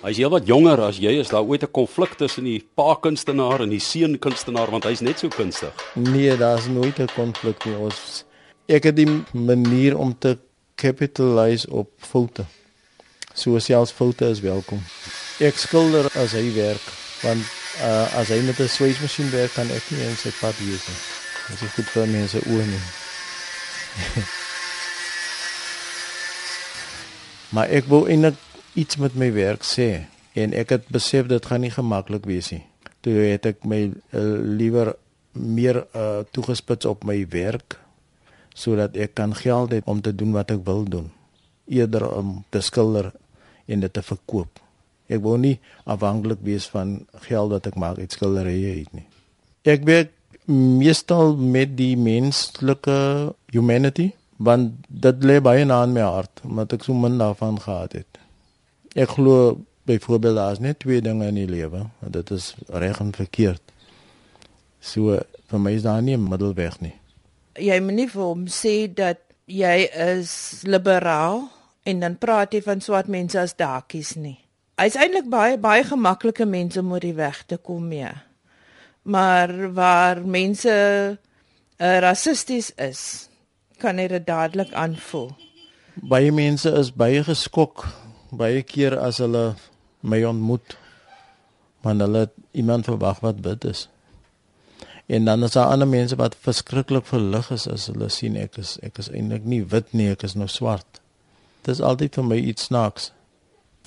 Hy's 0.00 0.16
heel 0.16 0.30
wat 0.32 0.46
jonger 0.48 0.80
as 0.80 0.96
jy 0.96 1.18
is. 1.20 1.28
Daar 1.28 1.44
ooit 1.44 1.62
'n 1.62 1.70
konflik 1.70 2.14
tussen 2.16 2.44
die 2.44 2.64
pa 2.74 2.94
kunstenaar 2.94 3.60
en 3.60 3.68
die 3.68 3.80
seun 3.80 4.18
kunstenaar 4.18 4.70
want 4.70 4.84
hy's 4.84 5.00
net 5.00 5.18
so 5.18 5.28
kunstig. 5.28 5.72
Nee, 5.94 6.36
daar's 6.36 6.66
nooit 6.66 6.98
'n 6.98 7.08
konflik 7.14 7.64
nie. 7.64 7.76
Ons 7.76 8.24
ek 8.66 8.82
het 8.82 8.96
die 8.96 9.22
manier 9.32 9.98
om 9.98 10.18
te 10.18 10.38
capitalize 10.74 11.70
op 11.70 11.90
foute. 11.96 12.44
So 13.34 13.58
selfs 13.58 13.92
foute 13.92 14.24
is 14.24 14.40
welkom. 14.40 14.82
Ek 15.38 15.56
skilder 15.56 16.08
as 16.14 16.32
hy 16.32 16.52
werk 16.54 16.86
want 17.20 17.44
uh, 17.80 18.16
as 18.16 18.28
hy 18.28 18.40
met 18.40 18.58
'n 18.58 18.68
swysmasjien 18.68 19.30
werk 19.30 19.52
kan 19.52 19.70
ek 19.70 19.90
nie 19.90 20.00
in 20.00 20.16
sy 20.16 20.30
pad 20.40 20.54
wees 20.58 20.86
nie. 20.88 21.00
Dit 21.48 21.62
is 21.62 21.72
goed 21.74 21.88
vir 21.88 22.06
mense 22.06 22.38
oë 22.38 22.66
nie. 22.66 22.80
maar 27.54 27.68
ek 27.68 27.84
wou 27.84 28.08
eintlik 28.08 28.34
iets 28.80 28.96
met 28.96 29.14
my 29.18 29.28
werk 29.36 29.66
sê 29.66 29.90
en 30.40 30.54
ek 30.56 30.74
het 30.76 30.90
besef 30.94 31.28
dit 31.30 31.46
gaan 31.46 31.64
nie 31.64 31.72
gemaklik 31.74 32.26
wees 32.28 32.50
nie. 32.54 32.64
Toe 33.04 33.14
het 33.32 33.46
ek 33.48 33.64
my 33.68 33.86
uh, 33.88 34.20
liewer 34.60 34.94
meer 35.32 35.84
uh, 35.94 36.22
toegespits 36.34 36.88
op 36.88 37.04
my 37.08 37.22
werk 37.32 37.78
sodat 38.56 38.96
ek 38.98 39.14
kan 39.18 39.34
geld 39.36 39.72
hê 39.74 39.80
om 39.88 40.00
te 40.02 40.12
doen 40.14 40.32
wat 40.36 40.50
ek 40.52 40.64
wil 40.66 40.84
doen 40.84 41.10
eerder 41.70 42.08
om 42.10 42.40
te 42.50 42.60
skilder 42.60 43.12
en 43.70 43.84
dit 43.84 43.92
te 43.94 44.02
verkoop. 44.02 44.58
Ek 45.10 45.22
wil 45.22 45.38
nie 45.42 45.56
afhanklik 45.90 46.42
wees 46.46 46.66
van 46.70 47.00
geld 47.26 47.54
wat 47.54 47.68
ek 47.70 47.78
maak 47.78 48.00
uit 48.02 48.14
skilderye 48.14 48.74
uit 48.80 48.96
nie. 48.96 49.06
Ek 49.70 49.86
werk 49.86 50.14
meestal 50.50 51.36
met 51.36 51.76
die 51.78 51.94
menslike 51.98 52.96
humanity 53.54 54.10
want 54.40 54.86
dit 54.88 55.26
lê 55.28 55.36
baie 55.44 55.66
na 55.68 55.82
in 55.84 55.94
my 55.94 56.06
hart 56.06 56.42
omdat 56.48 56.78
ek 56.78 56.86
so 56.86 56.96
min 56.96 57.20
daarvan 57.20 57.60
gehad 57.60 57.98
het. 58.00 58.19
Ek 58.94 59.08
glo 59.14 59.60
byvoorbeeld 59.86 60.36
daar 60.36 60.52
is 60.52 60.58
net 60.58 60.78
twee 60.78 61.00
dinge 61.02 61.26
in 61.26 61.34
die 61.38 61.48
lewe, 61.48 61.84
dit 62.00 62.30
is 62.30 62.54
reg 62.66 62.98
en 63.00 63.12
verkeerd. 63.14 63.62
So 64.80 65.20
vir 65.50 65.62
my 65.62 65.74
is 65.78 65.82
daar 65.82 66.02
nie 66.02 66.16
'n 66.16 66.28
middelweg 66.28 66.80
nie. 66.80 66.94
Jy 67.54 67.80
moet 67.80 67.94
nie 67.94 68.08
vir 68.08 68.22
hom 68.22 68.46
sê 68.46 68.94
dat 68.94 69.18
jy 69.46 69.88
is 69.92 70.62
liberaal 70.62 71.48
en 71.82 72.00
dan 72.00 72.18
praat 72.18 72.52
jy 72.52 72.62
van 72.62 72.80
swart 72.80 73.06
mense 73.06 73.38
as 73.38 73.56
dakies 73.56 74.14
nie. 74.14 74.38
Hy's 74.78 74.96
eintlik 74.96 75.28
baie 75.28 75.58
baie 75.58 75.84
gemaklike 75.84 76.46
mense 76.46 76.80
om 76.80 76.92
oor 76.92 77.00
die 77.00 77.14
weg 77.14 77.44
te 77.46 77.56
kom 77.56 77.88
mee. 77.88 78.12
Maar 79.02 79.72
waar 79.72 80.26
mense 80.26 80.70
uh, 81.80 81.98
rassisties 81.98 82.72
is, 82.76 83.28
kan 83.78 83.98
jy 83.98 84.08
dit 84.08 84.26
dadelik 84.26 84.72
aanvoel. 84.72 85.30
Baie 85.94 86.32
mense 86.32 86.70
is 86.70 86.92
baie 86.92 87.24
geskok 87.24 87.86
baie 88.30 88.62
keer 88.62 88.98
as 88.98 89.18
hulle 89.18 89.54
my 90.00 90.22
ontmoet 90.24 90.76
Maar 91.80 91.94
hulle 91.94 92.30
iemand 92.50 92.84
verwag 92.84 93.20
wat 93.20 93.40
wit 93.40 93.64
is. 93.64 93.88
En 95.06 95.24
dan 95.24 95.42
is 95.42 95.50
daar 95.50 95.66
ander 95.66 95.88
mense 95.88 96.16
wat 96.16 96.36
verskriklik 96.40 97.06
verlig 97.06 97.50
is 97.50 97.68
as 97.68 97.86
hulle 97.86 98.08
sien 98.08 98.36
ek 98.36 98.58
is 98.62 98.76
ek 98.86 98.98
is 98.98 99.08
eintlik 99.10 99.44
nie 99.44 99.62
wit 99.64 99.92
nie, 99.92 100.10
ek 100.10 100.22
is 100.28 100.36
nou 100.36 100.48
swart. 100.48 101.00
Dit 101.64 101.74
is 101.74 101.80
altyd 101.80 102.14
vir 102.14 102.28
my 102.28 102.36
iets 102.52 102.68
snaaks. 102.68 103.10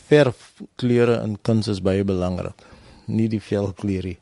Verf 0.10 0.52
kleure 0.76 1.22
in 1.22 1.38
kuns 1.42 1.70
is 1.72 1.80
baie 1.82 2.04
belangrik, 2.04 2.66
nie 3.06 3.30
die 3.32 3.42
velkleurie. 3.42 4.18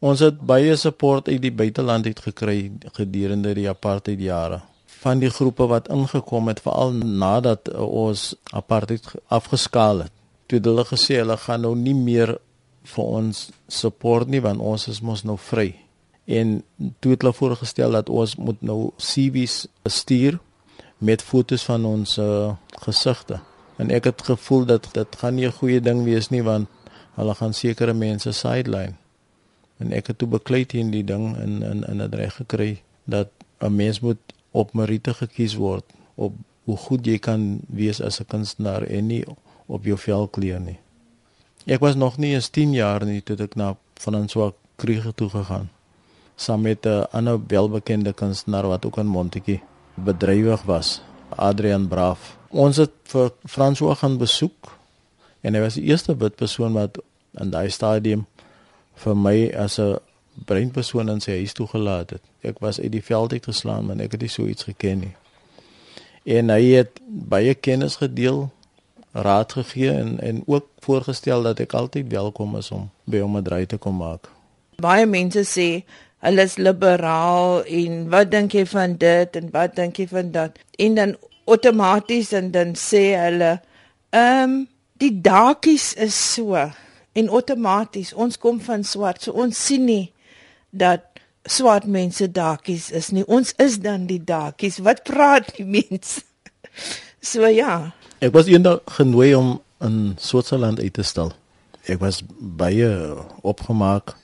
Ons 0.00 0.24
het 0.24 0.40
baie 0.40 0.76
support 0.76 1.28
uit 1.28 1.42
die 1.42 1.54
buiteland 1.54 2.06
uit 2.06 2.20
gekry 2.20 2.58
gedurende 2.98 3.54
die 3.54 3.68
apartheid 3.70 4.20
jare 4.20 4.62
van 5.02 5.18
die 5.18 5.30
groepe 5.30 5.66
wat 5.66 5.88
ingekom 5.90 6.48
het 6.48 6.60
veral 6.62 6.92
nadat 6.92 7.68
ons 7.74 8.32
apartheid 8.54 9.06
afgeskaal 9.26 10.04
het. 10.06 10.12
Toe 10.46 10.58
het 10.58 10.68
hulle 10.68 10.84
gesê 10.86 11.18
hulle 11.18 11.36
gaan 11.36 11.64
nou 11.66 11.74
nie 11.78 11.96
meer 11.96 12.36
vir 12.94 13.04
ons 13.04 13.48
support 13.68 14.30
nie 14.30 14.42
want 14.44 14.60
ons 14.60 14.88
is 14.88 15.00
mos 15.02 15.24
nou 15.26 15.38
vry. 15.50 15.72
En 16.26 16.60
toe 17.02 17.14
het 17.14 17.22
hulle 17.22 17.34
voorgestel 17.34 17.98
dat 17.98 18.10
ons 18.10 18.36
moet 18.36 18.62
nou 18.62 18.80
CV's 18.98 19.66
stuur 19.90 20.38
met 20.98 21.22
fotos 21.22 21.64
van 21.66 21.84
ons 21.84 22.18
uh, 22.22 22.52
gesigte. 22.84 23.40
En 23.82 23.90
ek 23.90 24.06
het 24.12 24.22
gevoel 24.22 24.66
dat 24.70 24.86
dit 24.94 25.16
gaan 25.18 25.34
nie 25.34 25.46
'n 25.46 25.58
goeie 25.58 25.80
ding 25.80 26.04
wees 26.04 26.28
nie 26.30 26.42
want 26.42 26.68
hulle 27.14 27.34
gaan 27.34 27.54
sekere 27.54 27.92
mense 27.92 28.32
sideline. 28.32 28.94
En 29.78 29.92
ek 29.92 30.06
het 30.06 30.18
toe 30.18 30.28
beklei 30.28 30.66
teen 30.66 30.90
die 30.90 31.04
ding 31.04 31.36
in 31.36 31.62
in 31.62 31.82
in 31.90 32.02
'n 32.02 32.14
reg 32.14 32.34
gekry 32.34 32.82
dat 33.04 33.28
'n 33.58 33.74
mens 33.74 34.00
moet 34.00 34.18
op 34.52 34.74
meriete 34.74 35.14
gekies 35.14 35.54
word 35.54 35.84
op 36.14 36.36
hoe 36.64 36.76
goed 36.76 37.06
jy 37.06 37.18
kan 37.18 37.60
wees 37.68 38.00
as 38.00 38.20
'n 38.20 38.28
kunstenaar 38.28 38.82
en 38.82 39.06
nie 39.06 39.24
op 39.66 39.84
jou 39.84 39.98
velkleur 39.98 40.60
nie. 40.60 40.78
Ek 41.66 41.80
was 41.80 41.94
nog 41.94 42.18
nie 42.18 42.34
eens 42.34 42.50
10 42.50 42.72
jaar 42.72 43.04
nie 43.04 43.22
toe 43.22 43.36
ek 43.36 43.56
na 43.56 43.76
Franswa 43.94 44.52
Kriege 44.76 45.14
toe 45.14 45.28
gegaan 45.28 45.68
saam 46.36 46.60
met 46.60 46.86
'n 46.86 47.06
ander 47.10 47.40
welbekende 47.46 48.12
kunstenaar 48.12 48.66
wat 48.66 48.86
ook 48.86 48.98
in 48.98 49.06
Montetjie 49.06 49.60
bedrywig 49.94 50.62
was, 50.62 51.02
Adrian 51.28 51.88
Braaf. 51.88 52.36
Ons 52.48 52.76
het 52.76 52.90
vir 53.02 53.32
Franswa 53.44 53.94
gaan 53.94 54.18
besoek 54.18 54.78
en 55.40 55.54
hy 55.54 55.60
was 55.60 55.74
die 55.74 55.84
eerste 55.84 56.16
wit 56.16 56.34
persoon 56.34 56.72
wat 56.72 56.98
in 57.40 57.50
daai 57.50 57.70
stadium 57.70 58.26
vir 58.94 59.16
my 59.16 59.52
as 59.56 59.78
'n 59.78 59.98
breinpersoon 60.34 61.08
in 61.08 61.20
sy 61.20 61.36
huis 61.42 61.52
toegelaat 61.52 62.16
het. 62.16 62.22
Ek 62.40 62.58
was 62.64 62.80
uit 62.80 62.92
die 62.92 63.04
veld 63.04 63.32
uit 63.32 63.44
geslaan, 63.44 63.86
maar 63.86 64.00
ek 64.02 64.16
het 64.16 64.24
nie 64.24 64.32
so 64.32 64.46
iets 64.46 64.66
geken 64.68 65.04
nie. 65.06 65.14
En 66.24 66.52
hy 66.54 66.62
het 66.78 67.00
baie 67.06 67.54
kennis 67.54 67.98
gedeel, 68.00 68.46
raad 69.12 69.52
gegee 69.52 69.90
en 69.90 70.20
en 70.20 70.42
ook 70.46 70.68
voorgestel 70.80 71.42
dat 71.42 71.60
ek 71.60 71.74
altyd 71.76 72.08
welkom 72.08 72.56
is 72.56 72.70
om 72.70 72.88
by 73.04 73.20
hom 73.20 73.36
'n 73.36 73.44
draai 73.44 73.66
te 73.66 73.76
kom 73.76 73.96
maak. 73.96 74.30
Baie 74.80 75.06
mense 75.06 75.44
sê 75.44 75.84
hulle 76.18 76.42
is 76.42 76.56
liberaal 76.56 77.64
en 77.64 78.08
wat 78.08 78.30
dink 78.30 78.52
jy 78.52 78.66
van 78.66 78.96
dit 78.96 79.36
en 79.36 79.50
wat 79.50 79.76
dink 79.76 79.96
jy 79.96 80.06
van 80.08 80.30
dat? 80.30 80.58
En 80.78 80.94
dan 80.94 81.16
outomaties 81.44 82.32
en 82.32 82.50
dan 82.50 82.74
sê 82.74 83.12
hulle, 83.18 83.60
ehm 84.10 84.50
um, 84.50 84.68
die 84.96 85.20
dakies 85.20 85.94
is 85.94 86.34
so 86.34 86.54
en 87.12 87.28
outomaties 87.28 88.12
ons 88.12 88.38
kom 88.38 88.60
van 88.60 88.84
swart, 88.84 89.22
so 89.22 89.32
ons 89.32 89.64
sien 89.66 89.84
nie 89.84 90.12
dat 90.72 91.04
swart 91.44 91.86
mense 91.86 92.30
dakies 92.30 92.90
is 92.90 93.10
nie. 93.10 93.24
Ons 93.26 93.52
is 93.60 93.78
dan 93.82 94.06
die 94.06 94.20
dakies. 94.24 94.80
Wat 94.82 95.02
praat 95.04 95.52
die 95.56 95.66
mense? 95.66 96.22
so 97.32 97.46
ja. 97.46 97.92
Ek 98.22 98.32
was 98.34 98.48
eendag 98.50 98.80
genooi 98.96 99.34
om 99.36 99.56
in 99.82 100.16
Switserland 100.18 100.80
uit 100.80 100.94
te 100.94 101.04
stal. 101.04 101.32
Ek 101.90 102.00
was 102.00 102.22
baie 102.38 102.88
opgemaak. 103.42 104.14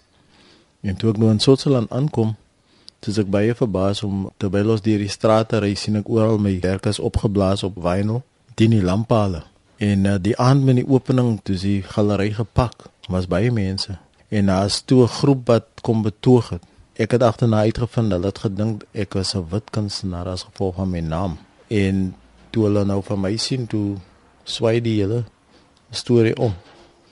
En 0.87 0.97
toe 0.97 1.13
ek 1.13 1.19
nou 1.19 1.33
in 1.35 1.43
Switserland 1.43 1.91
aankom, 1.93 2.37
dis 3.03 3.19
ek 3.19 3.31
baie 3.31 3.55
verbaas 3.59 4.05
om 4.07 4.29
terwyl 4.39 4.77
ons 4.77 4.83
deur 4.83 5.03
die 5.03 5.11
strate 5.11 5.59
ry 5.63 5.75
sien 5.79 5.99
ek 5.99 6.09
oral 6.11 6.39
my 6.43 6.55
werk 6.63 6.87
is 6.91 7.03
opgeblaas 7.03 7.67
op 7.67 7.77
vinyl, 7.83 8.23
teen 8.55 8.79
die 8.79 8.83
lamppale. 8.83 9.43
En 9.83 10.07
uh, 10.07 10.17
die 10.23 10.35
aand 10.39 10.65
met 10.67 10.81
die 10.81 10.87
opening, 10.87 11.37
toe 11.43 11.59
die 11.59 11.81
galery 11.87 12.33
gepak, 12.35 12.89
was 13.11 13.27
baie 13.31 13.51
mense 13.55 13.99
en 14.29 14.47
daar's 14.47 14.81
toe 14.85 15.03
'n 15.03 15.09
groep 15.09 15.47
wat 15.47 15.67
kom 15.81 16.03
betoog 16.03 16.49
het. 16.49 16.63
Ek 16.93 17.11
het 17.11 17.23
agterna 17.23 17.59
uitgevind 17.59 18.13
hulle 18.13 18.27
het 18.27 18.39
gedink 18.39 18.85
ek 18.93 19.15
was 19.15 19.35
'n 19.35 19.47
wit 19.51 19.71
kunstenaar 19.71 20.27
as 20.27 20.43
gevolg 20.43 20.75
van 20.75 20.91
my 20.91 21.01
naam. 21.01 21.39
En 21.67 22.15
toe 22.51 22.65
hulle 22.65 22.85
nou 22.85 23.03
van 23.03 23.21
my 23.21 23.37
sien 23.37 23.67
toe 23.67 23.97
swai 24.45 24.81
die 24.81 25.01
hele 25.01 25.25
storie 25.91 26.37
om. 26.37 26.55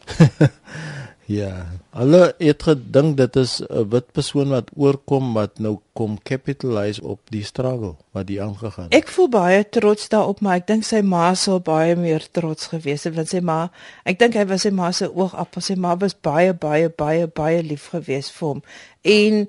Ja. 1.26 1.66
Hulle 1.90 2.34
het 2.38 2.62
gedink 2.62 3.16
dit 3.16 3.36
is 3.36 3.60
'n 3.60 3.88
wit 3.90 4.12
persoon 4.12 4.48
wat 4.48 4.70
oorkom 4.76 5.32
wat 5.34 5.58
nou 5.58 5.78
kom 5.92 6.18
capitalise 6.22 7.02
op 7.02 7.20
die 7.30 7.44
struggle 7.44 7.96
wat 8.10 8.26
die 8.26 8.42
aangegaan 8.42 8.84
het. 8.84 8.94
Ek 8.94 9.08
voel 9.08 9.28
baie 9.28 9.68
trots 9.68 10.08
daarop, 10.08 10.40
maar 10.40 10.56
ek 10.56 10.66
dink 10.66 10.84
sy 10.84 11.00
ma 11.00 11.34
sou 11.34 11.58
baie 11.60 11.96
meer 11.96 12.30
trots 12.30 12.66
gewees 12.66 13.04
het 13.04 13.14
want 13.14 13.28
sy 13.28 13.40
ma, 13.40 13.70
ek 14.04 14.18
dink 14.18 14.34
hy 14.34 14.46
was 14.46 14.62
sy 14.62 14.70
ma 14.70 14.92
se 14.92 15.14
oogappel. 15.14 15.62
Sy 15.62 15.74
ma 15.74 15.96
was 15.96 16.14
baie 16.14 16.54
baie 16.54 16.88
baie 16.88 17.26
baie 17.26 17.62
lief 17.62 17.88
gewees 17.88 18.30
vir 18.30 18.48
hom. 18.48 18.62
En 19.02 19.46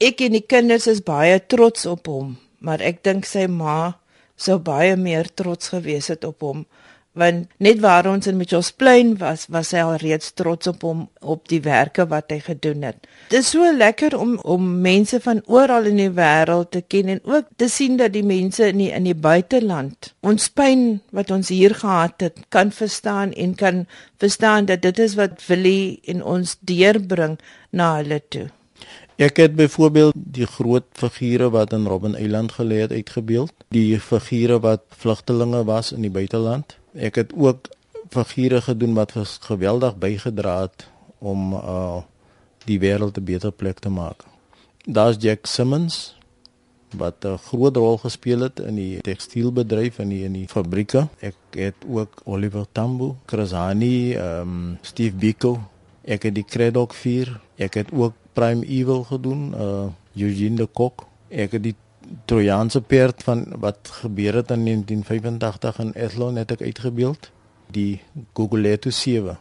ek 0.00 0.20
en 0.20 0.32
die 0.32 0.46
kinders 0.46 0.86
is 0.86 1.02
baie 1.02 1.46
trots 1.46 1.86
op 1.86 2.06
hom, 2.06 2.36
maar 2.58 2.80
ek 2.80 3.02
dink 3.02 3.24
sy 3.24 3.46
ma 3.46 3.94
sou 4.36 4.58
baie 4.58 4.96
meer 4.96 5.28
trots 5.34 5.68
gewees 5.68 6.06
het 6.08 6.24
op 6.24 6.40
hom 6.40 6.66
want 7.18 7.48
net 7.60 7.80
waar 7.84 8.06
ons 8.08 8.26
in 8.26 8.38
Mitchells 8.40 8.70
Plain 8.72 9.12
was, 9.20 9.44
was 9.52 9.72
hy 9.76 9.82
al 9.84 9.98
reeds 10.00 10.32
trots 10.38 10.70
op 10.70 10.84
hom 10.86 11.02
op 11.20 11.44
die 11.50 11.60
werke 11.64 12.06
wat 12.08 12.32
hy 12.32 12.38
gedoen 12.44 12.86
het. 12.88 13.04
Dit 13.28 13.42
is 13.42 13.52
so 13.52 13.68
lekker 13.76 14.16
om 14.16 14.38
om 14.48 14.70
mense 14.84 15.20
van 15.20 15.42
oral 15.46 15.90
in 15.90 16.00
die 16.00 16.12
wêreld 16.16 16.72
te 16.72 16.82
ken 16.82 17.12
en 17.12 17.20
ook 17.28 17.52
te 17.60 17.68
sien 17.68 17.98
dat 18.00 18.14
die 18.16 18.24
mense 18.24 18.70
in 18.72 18.80
die 18.80 18.90
in 18.96 19.08
die 19.08 19.18
buiteland 19.28 20.12
ons 20.24 20.48
pyn 20.48 21.02
wat 21.12 21.30
ons 21.30 21.52
hier 21.52 21.76
gehad 21.76 22.24
het, 22.24 22.40
kan 22.48 22.72
verstaan 22.72 23.36
en 23.36 23.54
kan 23.54 23.84
verstaan 24.22 24.66
dat 24.70 24.82
dit 24.82 24.98
is 24.98 25.16
wat 25.20 25.44
Willie 25.46 26.00
en 26.08 26.24
ons 26.24 26.56
deurbring 26.60 27.38
na 27.70 27.96
hulle 28.00 28.22
toe. 28.28 28.48
Ek 29.20 29.36
het 29.36 29.52
byvoorbeeld 29.54 30.16
die 30.16 30.48
groot 30.48 30.86
figure 30.96 31.50
wat 31.52 31.74
in 31.76 31.84
Robben 31.86 32.16
Island 32.18 32.56
gelê 32.56 32.80
het 32.82 32.92
uitgebeeld, 32.92 33.52
die 33.70 34.00
figure 34.00 34.58
wat 34.64 34.88
vlugtelinge 34.88 35.60
was 35.68 35.92
in 35.92 36.08
die 36.08 36.10
buiteland 36.10 36.80
ek 36.94 37.14
het 37.14 37.32
ook 37.32 37.68
figure 38.08 38.60
gedoen 38.60 38.94
wat 38.94 39.12
geweldig 39.40 39.96
bygedra 39.96 40.60
het 40.60 40.88
om 41.18 41.54
uh 41.54 42.02
die 42.64 42.78
wêreld 42.78 43.18
'n 43.18 43.24
beter 43.24 43.52
plek 43.52 43.78
te 43.78 43.88
maak. 43.88 44.24
Daar's 44.86 45.16
Jack 45.18 45.46
Simmons 45.46 46.14
wat 46.96 47.24
'n 47.24 47.36
groot 47.36 47.76
rol 47.76 47.98
gespeel 47.98 48.40
het 48.40 48.60
in 48.60 48.74
die 48.74 49.00
tekstielbedryf 49.00 49.98
en 49.98 50.10
in, 50.10 50.22
in 50.22 50.32
die 50.32 50.48
fabrieke. 50.48 51.08
Ek 51.18 51.34
het 51.50 51.74
ook 51.88 52.20
Oliver 52.24 52.66
Tambo, 52.72 53.16
Chris 53.26 53.50
Hani, 53.50 54.14
um 54.16 54.78
Steve 54.80 55.16
Biko. 55.16 55.60
Ek 56.04 56.22
het 56.22 56.34
die 56.34 56.44
Craddock 56.44 56.94
4. 56.94 57.40
Ek 57.56 57.74
het 57.74 57.92
ook 57.92 58.12
Prime 58.32 58.66
Evil 58.66 59.04
gedoen, 59.04 59.54
uh 59.54 59.86
Eugene 60.14 60.56
de 60.56 60.66
Kok. 60.66 61.06
Ek 61.28 61.52
het 61.52 61.62
die 61.62 61.74
Trojaanse 62.24 62.80
perd 62.80 63.22
van 63.22 63.46
wat 63.58 63.88
gebeur 64.02 64.34
het 64.34 64.50
in 64.50 64.64
1985 64.64 65.78
in 65.78 65.94
Athlone 65.94 66.38
het 66.38 66.50
ek 66.50 66.60
uitgebeeld 66.60 67.30
die 67.72 68.00
Guguletu 68.34 68.90
7 68.90 69.38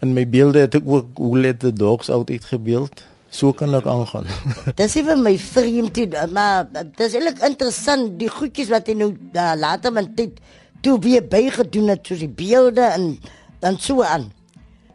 in 0.00 0.14
my 0.16 0.24
beelde 0.28 0.64
het 0.64 0.76
ek 0.78 0.86
ook 0.88 1.12
Guguletu 1.18 1.72
dogs 1.76 2.10
out 2.10 2.30
uitgebeeld. 2.32 3.04
So 3.30 3.52
kan 3.54 3.74
ek 3.76 3.86
aangaan. 3.86 4.26
Dis 4.80 4.96
ewe 4.98 5.14
my 5.20 5.36
vreemd 5.38 6.00
maar 6.34 6.66
dis 6.98 7.14
eintlik 7.14 7.44
interessant 7.46 8.16
die 8.18 8.30
goedjies 8.32 8.72
wat 8.72 8.88
hy 8.90 8.96
nou 8.98 9.12
uh, 9.12 9.52
later 9.60 9.94
met 9.94 10.10
dit 10.18 10.40
toe 10.82 10.96
weer 11.04 11.22
bygedoen 11.22 11.92
het 11.92 12.08
soos 12.08 12.24
die 12.24 12.32
beelde 12.32 12.88
en 12.88 13.12
dan 13.62 13.78
so 13.78 14.02
aan. 14.02 14.30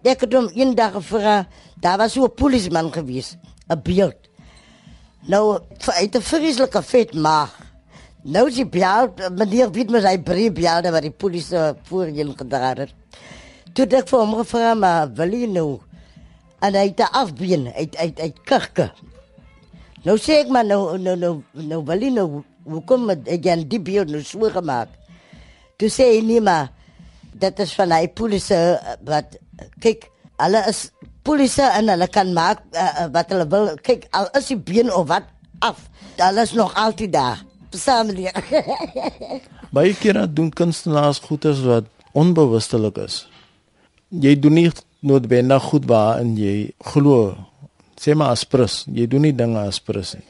Ek 0.06 0.26
het 0.26 0.36
hom 0.36 0.50
eendag 0.52 0.98
gevra 0.98 1.46
daar 1.80 2.02
was 2.02 2.18
so 2.18 2.26
'n 2.26 2.36
polisieman 2.36 2.92
gewees 2.92 3.38
'n 3.70 3.80
beeld 3.84 4.25
Nou, 5.26 5.60
uit 5.86 6.16
'n 6.16 6.22
vreeslike 6.22 6.82
vet 6.82 7.14
maag. 7.14 7.54
Nou 8.22 8.52
sy 8.52 8.66
bjaal, 8.66 9.14
meneer 9.38 9.72
weet 9.72 9.90
my 9.90 10.00
sy 10.02 10.18
brie 10.18 10.52
bjaal 10.52 10.82
daar 10.82 11.02
die 11.02 11.12
polisie 11.12 11.74
voor 11.84 12.08
hom 12.08 12.34
gedra 12.38 12.74
het. 12.74 12.94
Toe 13.74 13.86
ek 13.86 14.08
vir 14.10 14.20
hom 14.20 14.36
gevra 14.36 14.74
maar 14.74 15.14
wil 15.14 15.34
jy 15.34 15.48
nou 15.48 15.80
en 16.60 16.74
hy 16.74 16.88
het 16.88 17.02
afbeen 17.12 17.68
uit 17.76 17.96
uit 17.96 18.20
uit 18.20 18.40
kirke. 18.44 18.92
Nou 20.04 20.18
sê 20.18 20.40
ek 20.42 20.50
maar 20.50 20.66
nou 20.66 20.98
nou 20.98 21.16
nou 21.16 21.44
nou 21.54 21.84
wil 21.86 22.02
jy 22.02 22.10
nou 22.10 22.44
hoe 22.64 22.82
kom 22.86 23.10
ek 23.10 23.44
gaan 23.44 23.68
die 23.70 23.80
beeld 23.80 24.10
nou 24.10 24.24
so 24.24 24.50
gemaak. 24.50 24.90
Toe 25.78 25.90
sê 25.90 26.10
hy 26.16 26.22
nie 26.22 26.42
maar 26.42 26.72
dit 27.34 27.60
is 27.60 27.74
van 27.74 27.92
hy 27.92 28.08
polisie 28.08 28.78
wat 29.06 29.38
kyk 29.80 30.10
hulle 30.38 30.64
is 30.70 30.90
polisie 31.26 31.66
en 31.66 31.90
hulle 31.90 32.08
kan 32.12 32.32
maak 32.36 32.62
uh, 32.78 33.08
wat 33.14 33.34
hulle 33.34 33.48
wil. 33.52 33.72
Kyk, 33.86 34.08
al 34.16 34.30
is 34.38 34.52
die 34.52 34.60
been 34.60 34.92
of 34.94 35.10
wat 35.10 35.28
af, 35.66 35.88
hulle 36.20 36.46
is 36.46 36.54
nog 36.58 36.74
altyd 36.78 37.14
daar. 37.16 37.42
Versamel. 37.74 38.30
Baie 39.76 39.96
kere 40.00 40.28
doen 40.32 40.52
kunstenaars 40.54 41.20
goeders 41.26 41.64
wat 41.66 41.90
onbewustelik 42.16 43.02
is. 43.04 43.26
Jy 44.10 44.36
doen 44.40 44.56
nie 44.56 44.70
noodwendig 45.06 45.66
goed 45.72 45.90
waarin 45.90 46.36
jy 46.40 46.72
glo. 46.94 47.34
Sê 48.00 48.16
maar 48.16 48.36
asprus, 48.36 48.84
jy 48.92 49.08
doen 49.10 49.26
nie 49.28 49.36
dinge 49.36 49.66
asprus 49.66 50.16
nie. 50.16 50.26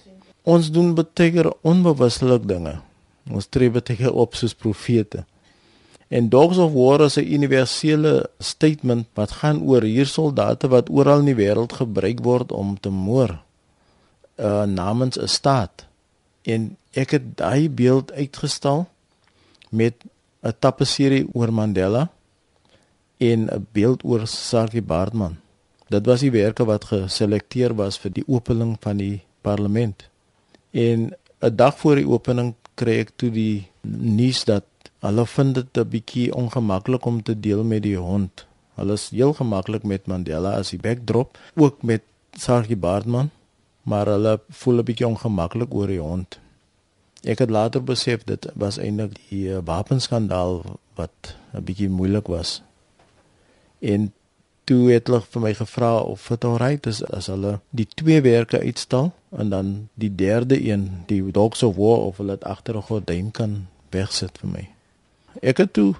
Ons 0.45 0.71
doen 0.73 0.93
baie 0.97 1.31
keer 1.34 1.51
onbewustelik 1.65 2.47
dinge. 2.49 2.77
Ons 3.29 3.49
tree 3.49 3.73
baie 3.73 3.86
keer 3.86 4.13
op 4.13 4.38
soos 4.38 4.53
profete. 4.58 5.25
En 6.15 6.30
Dogs 6.30 6.58
of 6.58 6.71
War 6.71 7.01
is 7.01 7.17
'n 7.17 7.28
universele 7.38 8.30
statement 8.39 9.08
wat 9.13 9.32
gaan 9.32 9.62
oor 9.62 9.84
hier 9.84 10.06
soldate 10.08 10.67
wat 10.67 10.89
oral 10.89 11.19
in 11.19 11.25
die 11.32 11.41
wêreld 11.43 11.73
gebruik 11.73 12.19
word 12.23 12.51
om 12.51 12.80
te 12.80 12.89
moor. 12.89 13.41
Uh 14.39 14.63
namens 14.63 15.19
'n 15.19 15.28
staat. 15.28 15.86
En 16.41 16.78
ek 16.91 17.10
het 17.12 17.38
daai 17.38 17.69
beeld 17.69 18.12
uitgestal 18.12 18.88
met 19.69 19.95
'n 20.41 20.56
tapisserie 20.60 21.28
oor 21.34 21.54
Mandela 21.54 22.12
en 23.17 23.39
'n 23.51 23.67
beeld 23.71 24.04
oor 24.04 24.28
Sarki 24.28 24.82
Baartman. 24.82 25.36
Dit 25.88 26.06
was 26.06 26.19
die 26.19 26.32
werke 26.32 26.65
wat 26.65 26.86
geselekteer 26.86 27.75
was 27.75 27.97
vir 27.97 28.12
die 28.12 28.28
opening 28.28 28.78
van 28.80 28.97
die 28.97 29.23
parlement. 29.41 30.10
En 30.71 31.15
'n 31.39 31.56
dag 31.56 31.78
voor 31.78 31.95
die 31.95 32.08
opening 32.08 32.54
kry 32.73 32.99
ek 32.99 33.12
toe 33.15 33.32
die 33.32 33.67
nuus 33.82 34.43
dat 34.43 34.63
Hulle 35.06 35.26
vind 35.30 35.56
dit 35.56 35.78
'n 35.78 35.89
bietjie 35.89 36.34
ongemaklik 36.34 37.06
om 37.06 37.24
te 37.24 37.39
deel 37.39 37.63
met 37.63 37.84
die 37.84 37.98
hond. 37.98 38.46
Hulle 38.76 38.94
is 38.94 39.10
heel 39.10 39.34
gemaklik 39.34 39.84
met 39.84 40.08
Mandela 40.08 40.56
as 40.58 40.70
die 40.70 40.80
backdrop, 40.80 41.38
ook 41.56 41.84
met 41.84 42.02
Sargie 42.32 42.78
Baartman, 42.78 43.30
maar 43.84 44.06
hulle 44.06 44.39
voel 44.50 44.80
'n 44.80 44.84
bietjie 44.84 45.08
ongemaklik 45.08 45.74
oor 45.74 45.88
die 45.88 46.00
hond. 46.00 46.39
Ek 47.24 47.39
het 47.39 47.50
later 47.50 47.84
besef 47.84 48.24
dit 48.24 48.48
was 48.54 48.78
eintlik 48.78 49.18
die 49.30 49.48
uh, 49.50 49.60
wapenskandaal 49.65 50.62
wat 50.96 51.36
'n 51.54 51.63
bietjie 51.63 51.89
moeilik 51.89 52.28
was. 52.28 52.62
En 53.80 54.13
toe 54.63 54.91
het 54.91 55.08
hulle 55.08 55.22
vir 55.22 55.41
my 55.41 55.54
gevra 55.54 55.98
of 55.98 56.28
dit 56.28 56.46
alright 56.46 56.86
is 56.86 57.04
as 57.04 57.28
hulle 57.28 57.60
die 57.70 57.88
twee 57.96 58.22
werke 58.22 58.60
uitstal 58.60 59.12
en 59.30 59.50
dan 59.50 59.89
die 59.94 60.15
derde 60.15 60.68
een, 60.68 61.04
die 61.06 61.32
Dogs 61.32 61.63
of 61.63 61.76
War 61.76 61.98
of 61.98 62.18
hulle 62.18 62.32
dit 62.32 62.44
agter 62.44 62.78
'n 62.78 62.82
gordyn 62.82 63.32
kan 63.32 63.68
wegsit 63.89 64.38
vir 64.38 64.50
my. 64.50 64.75
Ek 65.41 65.58
het 65.58 65.74
toe 65.74 65.93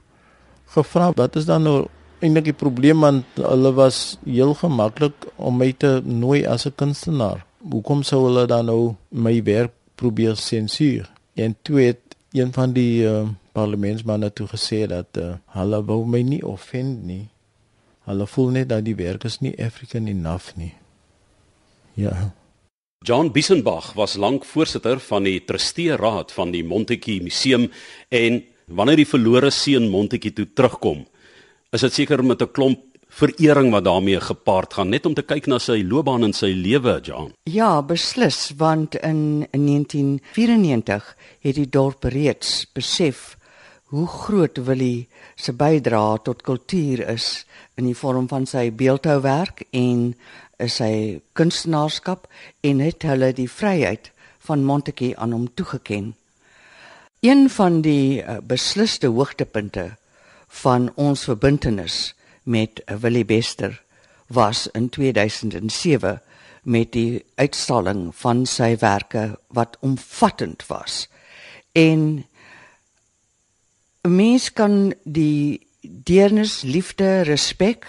gevra 0.76 1.12
wat 1.16 1.36
is 1.36 1.46
dan 1.46 1.64
nou 1.64 1.88
eintlik 2.24 2.50
die 2.50 2.58
probleem 2.58 3.04
want 3.04 3.40
hulle 3.40 3.72
was 3.76 4.18
heel 4.26 4.54
gemaklik 4.58 5.28
om 5.36 5.58
my 5.62 5.72
te 5.72 6.02
nooi 6.04 6.46
as 6.46 6.66
'n 6.66 6.76
kunstenaar. 6.76 7.46
Hoekom 7.72 8.04
sou 8.04 8.26
hulle 8.28 8.46
dan 8.48 8.66
nou 8.66 8.96
my 9.10 9.44
werk 9.44 9.74
probeer 9.96 10.36
sensuur? 10.36 11.12
En 11.36 11.56
toe 11.62 11.80
het 11.80 12.16
een 12.32 12.54
van 12.54 12.74
die 12.74 13.04
uh, 13.04 13.28
parlementsmanne 13.52 14.34
toe 14.34 14.48
gesê 14.48 14.88
dat 14.88 15.18
uh, 15.18 15.36
hulle 15.46 15.84
wou 15.86 16.06
my 16.06 16.22
nie 16.22 16.44
offend 16.46 17.04
nie. 17.04 17.30
Hulle 18.06 18.28
voel 18.28 18.50
net 18.50 18.70
dat 18.70 18.86
die 18.86 18.96
werk 18.96 19.24
is 19.24 19.40
nie 19.40 19.56
African 19.66 20.08
enough 20.08 20.56
nie. 20.56 20.74
Ja. 21.94 22.34
John 23.06 23.32
Bissenbach 23.32 23.94
was 23.94 24.16
lank 24.16 24.46
voorsitter 24.46 25.00
van 25.00 25.24
die 25.24 25.44
trustee 25.46 25.96
raad 25.96 26.32
van 26.32 26.52
die 26.52 26.64
Montetjie 26.64 27.22
Museum 27.24 27.70
en 28.10 28.44
wanneer 28.68 28.98
die 28.98 29.10
verlore 29.10 29.52
seun 29.52 29.90
Montetjie 29.90 30.34
toe 30.34 30.48
terugkom, 30.54 31.06
is 31.72 31.82
dit 31.82 31.94
seker 31.94 32.24
met 32.24 32.42
'n 32.42 32.52
klomp 32.52 32.80
verering 33.16 33.72
wat 33.72 33.86
daarmee 33.86 34.20
gepaard 34.20 34.74
gaan 34.74 34.90
net 34.90 35.06
om 35.06 35.14
te 35.14 35.24
kyk 35.24 35.48
na 35.48 35.60
sy 35.60 35.84
loopbaan 35.84 36.24
en 36.24 36.34
sy 36.34 36.52
lewe, 36.52 37.00
John. 37.04 37.32
Ja, 37.44 37.82
beslis, 37.82 38.52
want 38.58 38.96
in, 38.96 39.48
in 39.52 39.66
1994 39.66 41.16
het 41.40 41.56
die 41.56 41.70
dorp 41.70 42.04
reeds 42.04 42.66
besef 42.74 43.38
hoe 43.94 44.08
groot 44.08 44.58
Willie 44.58 45.08
se 45.36 45.54
bydrae 45.54 46.20
tot 46.24 46.42
kultuur 46.42 47.06
is 47.10 47.46
in 47.78 47.86
die 47.86 47.96
vorm 47.96 48.28
van 48.28 48.46
sy 48.46 48.72
beeldhouwerk 48.72 49.64
en 49.72 50.16
sy 50.60 51.22
kunstenaarskap 51.34 52.28
en 52.62 52.80
het 52.84 53.04
hulle 53.08 53.32
die 53.34 53.50
vryheid 53.52 54.12
van 54.48 54.64
Montetjie 54.64 55.16
aan 55.18 55.32
hom 55.32 55.48
toegeken. 55.54 56.16
Een 57.26 57.50
van 57.50 57.82
die 57.82 58.22
uh, 58.22 58.38
besliste 58.44 59.08
hoogtepunte 59.08 59.96
van 60.48 60.92
ons 60.94 61.24
verbintenis 61.24 62.14
met 62.44 62.82
uh, 62.86 62.96
Willie 63.02 63.26
Bester 63.26 63.82
was 64.28 64.68
in 64.68 64.90
2007 64.90 66.22
met 66.62 66.92
die 66.92 67.26
uitstalling 67.36 68.12
van 68.16 68.46
sy 68.46 68.76
werke 68.78 69.40
wat 69.48 69.78
omvattend 69.80 70.68
was. 70.70 71.08
En 71.72 72.26
mens 74.02 74.54
kan 74.54 74.94
die 75.04 75.66
deernis, 75.82 76.62
liefde, 76.62 77.22
respek 77.22 77.88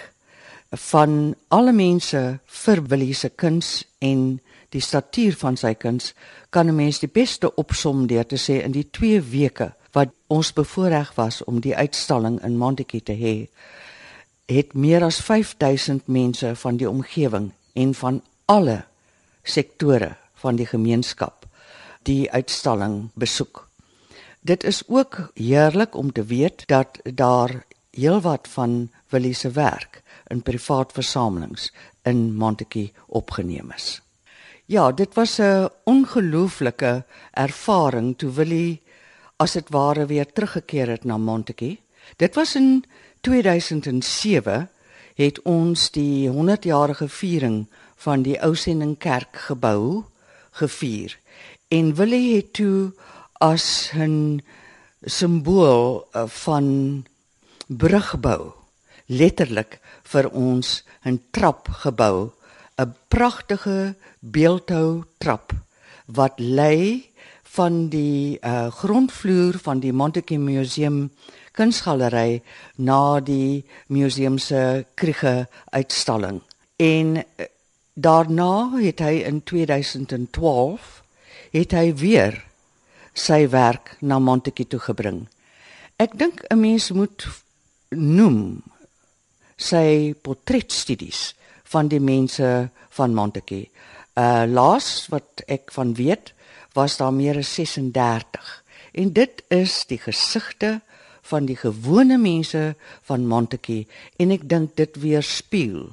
van 0.71 1.35
alle 1.49 1.77
mense 1.77 2.39
vir 2.65 2.87
Willie 2.89 3.15
se 3.15 3.29
kuns 3.29 3.85
en 3.99 4.41
die 4.69 4.81
statuur 4.81 5.37
van 5.37 5.57
sy 5.57 5.75
kuns 5.75 6.15
kan 6.51 6.69
'n 6.69 6.77
mens 6.77 6.99
die 6.99 7.13
beste 7.13 7.55
opsom 7.55 8.07
deur 8.07 8.27
te 8.27 8.37
sê 8.37 8.63
in 8.65 8.73
die 8.73 8.89
2 8.91 9.21
weke 9.21 9.73
wat 9.93 10.09
ons 10.27 10.53
bevoorreg 10.53 11.15
was 11.15 11.45
om 11.45 11.61
die 11.61 11.77
uitstalling 11.77 12.43
in 12.45 12.57
Montetjie 12.57 13.03
te 13.03 13.13
hê 13.13 13.49
het 14.47 14.75
meer 14.75 15.03
as 15.05 15.21
5000 15.21 16.07
mense 16.07 16.55
van 16.55 16.77
die 16.77 16.91
omgewing 16.91 17.51
en 17.75 17.95
van 17.95 18.23
alle 18.45 18.85
sektore 19.43 20.17
van 20.35 20.57
die 20.57 20.67
gemeenskap 20.67 21.47
die 22.07 22.31
uitstalling 22.31 23.09
besoek. 23.15 23.69
Dit 24.41 24.65
is 24.65 24.83
ook 24.87 25.31
heerlik 25.35 25.95
om 25.95 26.13
te 26.13 26.25
weet 26.25 26.63
dat 26.67 27.01
daar 27.03 27.65
heelwat 27.91 28.49
van 28.49 28.91
Willie 29.09 29.35
se 29.35 29.51
werk 29.51 30.03
in 30.31 30.43
privaat 30.43 30.93
versamelings 30.93 31.73
in 32.03 32.35
Montetjie 32.35 32.93
opgeneem 33.07 33.73
is. 33.75 34.06
Ja, 34.69 34.93
dit 34.93 35.15
was 35.15 35.39
'n 35.39 35.69
ongelooflike 35.85 37.05
ervaring 37.31 38.19
toe 38.19 38.31
Willie 38.31 38.83
as 39.37 39.53
dit 39.53 39.69
ware 39.69 40.07
weer 40.07 40.33
teruggekeer 40.33 40.89
het 40.89 41.05
na 41.05 41.17
Montetjie. 41.17 41.81
Dit 42.17 42.35
was 42.35 42.55
in 42.55 42.85
2007 43.21 44.71
het 45.15 45.43
ons 45.43 45.91
die 45.91 46.29
100-jarige 46.29 47.09
viering 47.09 47.67
van 47.97 48.23
die 48.23 48.43
Ou 48.43 48.55
Sendingkerk 48.55 49.37
gebou 49.37 50.05
gevier. 50.51 51.19
En 51.69 51.95
Willie 51.95 52.37
het 52.37 52.53
toe 52.53 52.93
as 53.33 53.91
'n 53.95 54.43
simbool 55.01 56.09
eh, 56.13 56.23
van 56.27 57.05
brugbou 57.67 58.53
letterlik 59.07 59.79
vir 60.03 60.31
ons 60.31 60.85
'n 61.05 61.23
trap 61.31 61.69
gebou 61.69 62.31
'n 62.77 62.95
pragtige 63.09 63.95
beeldhou 64.21 65.05
trap 65.19 65.53
wat 66.07 66.39
lei 66.39 67.09
van 67.57 67.89
die 67.89 68.39
uh, 68.45 68.69
grondvloer 68.69 69.57
van 69.65 69.81
die 69.81 69.93
Montetjie 69.93 70.39
Museum 70.39 71.11
kunsgalery 71.57 72.43
na 72.77 73.21
die 73.21 73.65
museum 73.89 74.37
se 74.39 74.85
kriege 74.95 75.49
uitstalling. 75.73 76.43
En 76.77 77.17
uh, 77.17 77.49
daarna 77.95 78.77
het 78.77 79.01
hy 79.01 79.25
in 79.25 79.41
2012 79.43 81.01
het 81.57 81.73
hy 81.73 81.95
weer 81.97 82.37
sy 83.17 83.47
werk 83.49 83.97
na 84.05 84.19
Montetjie 84.21 84.69
toe 84.69 84.83
gebring. 84.91 85.25
Ek 85.97 86.13
dink 86.13 86.45
'n 86.51 86.61
mens 86.61 86.93
moet 86.93 87.25
noem 87.89 88.61
sy 89.57 90.13
portretstudies 90.21 91.33
van 91.73 91.89
die 91.89 92.01
mense 92.01 92.69
van 92.97 93.15
Montetjie. 93.15 93.69
Uh 94.15 94.45
laas 94.49 95.07
wat 95.13 95.43
ek 95.47 95.73
van 95.75 95.95
weet, 95.95 96.33
was 96.73 96.97
daar 96.97 97.13
meer 97.13 97.39
as 97.39 97.55
36. 97.55 98.65
En 98.93 99.13
dit 99.13 99.43
is 99.49 99.85
die 99.87 100.01
gesigte 100.01 100.81
van 101.27 101.47
die 101.47 101.57
gewone 101.57 102.19
mense 102.19 102.75
van 103.09 103.27
Montetjie 103.27 103.87
en 104.17 104.31
ek 104.31 104.49
dink 104.49 104.77
dit 104.79 105.01
weerspieël 105.03 105.91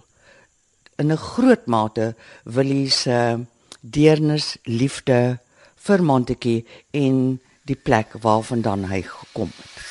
in 1.01 1.11
'n 1.11 1.17
groot 1.17 1.65
mate 1.65 2.15
Willie 2.43 2.89
se 2.89 3.45
deernis 3.81 4.57
liefde 4.63 5.39
vir 5.75 6.03
Montetjie 6.03 6.65
en 6.91 7.39
die 7.65 7.75
plek 7.75 8.13
waarvandaan 8.21 8.85
hy 8.85 9.01
gekom 9.01 9.51
het. 9.57 9.81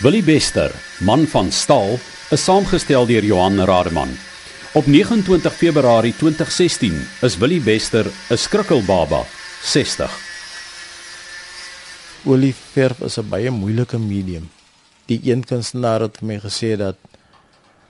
Willie 0.00 0.22
Bester, 0.22 0.72
man 1.00 1.26
van 1.26 1.52
staal, 1.52 1.98
is 2.30 2.44
saamgestel 2.44 3.06
deur 3.06 3.24
Johan 3.24 3.60
Rademan. 3.60 4.29
Op 4.72 4.86
29 4.86 5.54
Februarie 5.54 6.14
2016 6.14 6.94
is 7.20 7.36
Willie 7.36 7.60
Bester 7.60 8.06
'n 8.28 8.36
skrikkelbaba, 8.36 9.24
60. 9.62 10.10
Olieverf 12.24 13.00
is 13.00 13.18
'n 13.18 13.28
baie 13.28 13.50
moeilike 13.50 13.98
medium. 13.98 14.50
Die 15.06 15.20
een 15.24 15.44
kunstenaar 15.44 16.00
het 16.00 16.20
my 16.22 16.38
gesê 16.38 16.76
dat 16.76 16.96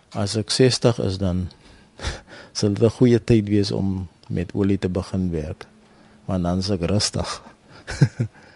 as 0.09 0.37
ek 0.37 0.51
60 0.51 0.99
is 0.99 1.19
dan 1.19 1.51
sal 2.59 2.73
dit 2.73 2.83
'n 2.83 2.97
goeie 2.97 3.25
tyd 3.25 3.49
wees 3.49 3.71
om 3.71 4.09
met 4.29 4.51
olie 4.55 4.79
te 4.79 4.89
begin 4.89 5.31
werk. 5.31 5.67
Want 6.25 6.43
dan 6.43 6.59
is 6.59 6.71
ek 6.71 6.81
rustig. 6.81 7.43